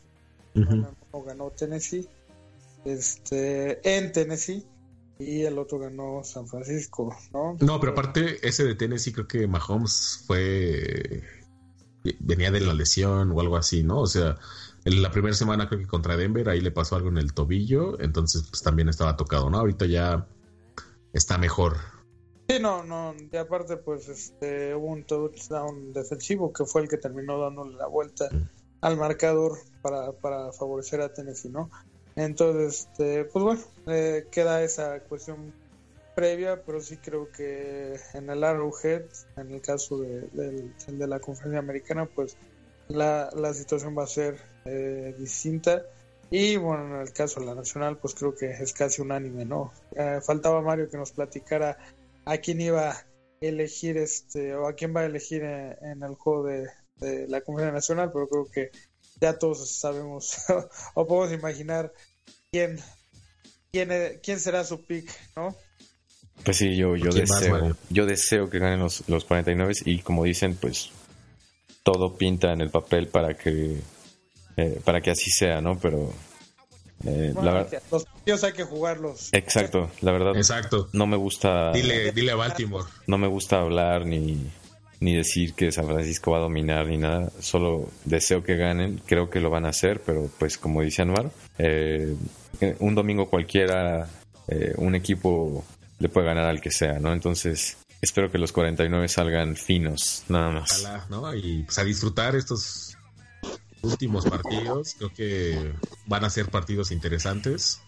[0.56, 2.08] Uno ganó Tennessee,
[2.86, 4.66] este, en Tennessee,
[5.20, 7.58] y el otro ganó San Francisco, ¿no?
[7.60, 11.22] No, pero aparte, ese de Tennessee creo que Mahomes fue.
[12.20, 14.00] venía de la lesión o algo así, ¿no?
[14.00, 14.38] O sea,
[14.86, 18.00] en la primera semana creo que contra Denver ahí le pasó algo en el tobillo,
[18.00, 19.60] entonces pues también estaba tocado, ¿no?
[19.60, 20.26] Ahorita ya
[21.12, 21.78] está mejor.
[22.48, 26.98] Sí, no, no, y aparte pues este hubo un touchdown defensivo que fue el que
[26.98, 28.30] terminó dándole la vuelta
[28.82, 31.70] al marcador para, para favorecer a Tennessee, ¿no?
[32.20, 35.54] Entonces, este, pues bueno, eh, queda esa cuestión
[36.16, 39.04] previa, pero sí creo que en el Arrowhead,
[39.38, 42.36] en el caso de, de la conferencia americana, pues
[42.90, 45.86] la, la situación va a ser eh, distinta.
[46.30, 49.72] Y bueno, en el caso de la nacional, pues creo que es casi unánime, ¿no?
[49.96, 51.78] Eh, faltaba Mario que nos platicara
[52.26, 53.06] a quién iba a
[53.40, 56.68] elegir este, o a quién va a elegir en, en el juego de,
[56.98, 58.72] de la conferencia nacional, pero creo que
[59.22, 60.38] ya todos sabemos
[60.94, 61.92] o podemos imaginar
[62.52, 62.80] quién,
[63.72, 65.56] quién, es- quién será su pick, ¿no?
[66.44, 70.00] Pues sí, yo, yo ¿Quién más, deseo, yo deseo que ganen los, los 49 y
[70.00, 70.90] como dicen, pues
[71.84, 73.82] todo pinta en el papel para que
[74.56, 75.78] eh, para que así sea, ¿no?
[75.80, 76.14] Pero
[77.06, 79.30] eh, la Bueno, verdad, los partidos hay que jugarlos.
[79.34, 80.90] exacto, la verdad Exacto.
[80.94, 82.86] no me gusta Dile, dile a Baltimore.
[83.08, 84.50] no me gusta hablar ni
[85.00, 89.30] ni decir que San Francisco va a dominar ni nada, solo deseo que ganen, creo
[89.30, 92.16] que lo van a hacer, pero pues como dice Anuar, eh,
[92.80, 94.10] un domingo cualquiera
[94.47, 95.64] eh, un equipo
[96.00, 97.14] le puede ganar al que sea, ¿no?
[97.14, 100.84] Entonces espero que los 49 salgan finos, nada más.
[100.84, 101.34] Ojalá, ¿no?
[101.36, 102.97] Y pues a disfrutar estos
[103.82, 104.95] últimos partidos.
[104.97, 105.74] Creo que
[106.08, 107.82] van a ser partidos interesantes.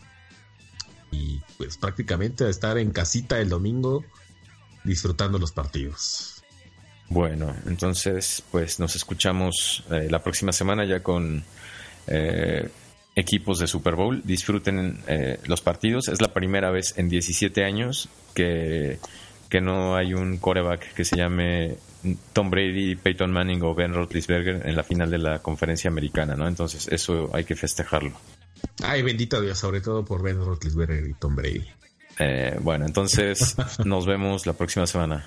[1.12, 4.06] Y pues prácticamente a estar en casita el domingo
[4.84, 6.31] disfrutando los partidos.
[7.12, 11.44] Bueno, entonces pues nos escuchamos eh, la próxima semana ya con
[12.08, 12.70] eh,
[13.18, 14.22] equipos de Super Bowl.
[14.24, 16.08] Disfruten eh, los partidos.
[16.08, 18.98] Es la primera vez en 17 años que,
[19.50, 21.76] que no hay un coreback que se llame
[22.32, 26.48] Tom Brady, Peyton Manning o Ben Roethlisberger en la final de la conferencia americana, ¿no?
[26.48, 28.14] Entonces eso hay que festejarlo.
[28.84, 31.68] Ay, bendito Dios, sobre todo por Ben Roethlisberger y Tom Brady.
[32.20, 35.26] Eh, bueno, entonces nos vemos la próxima semana.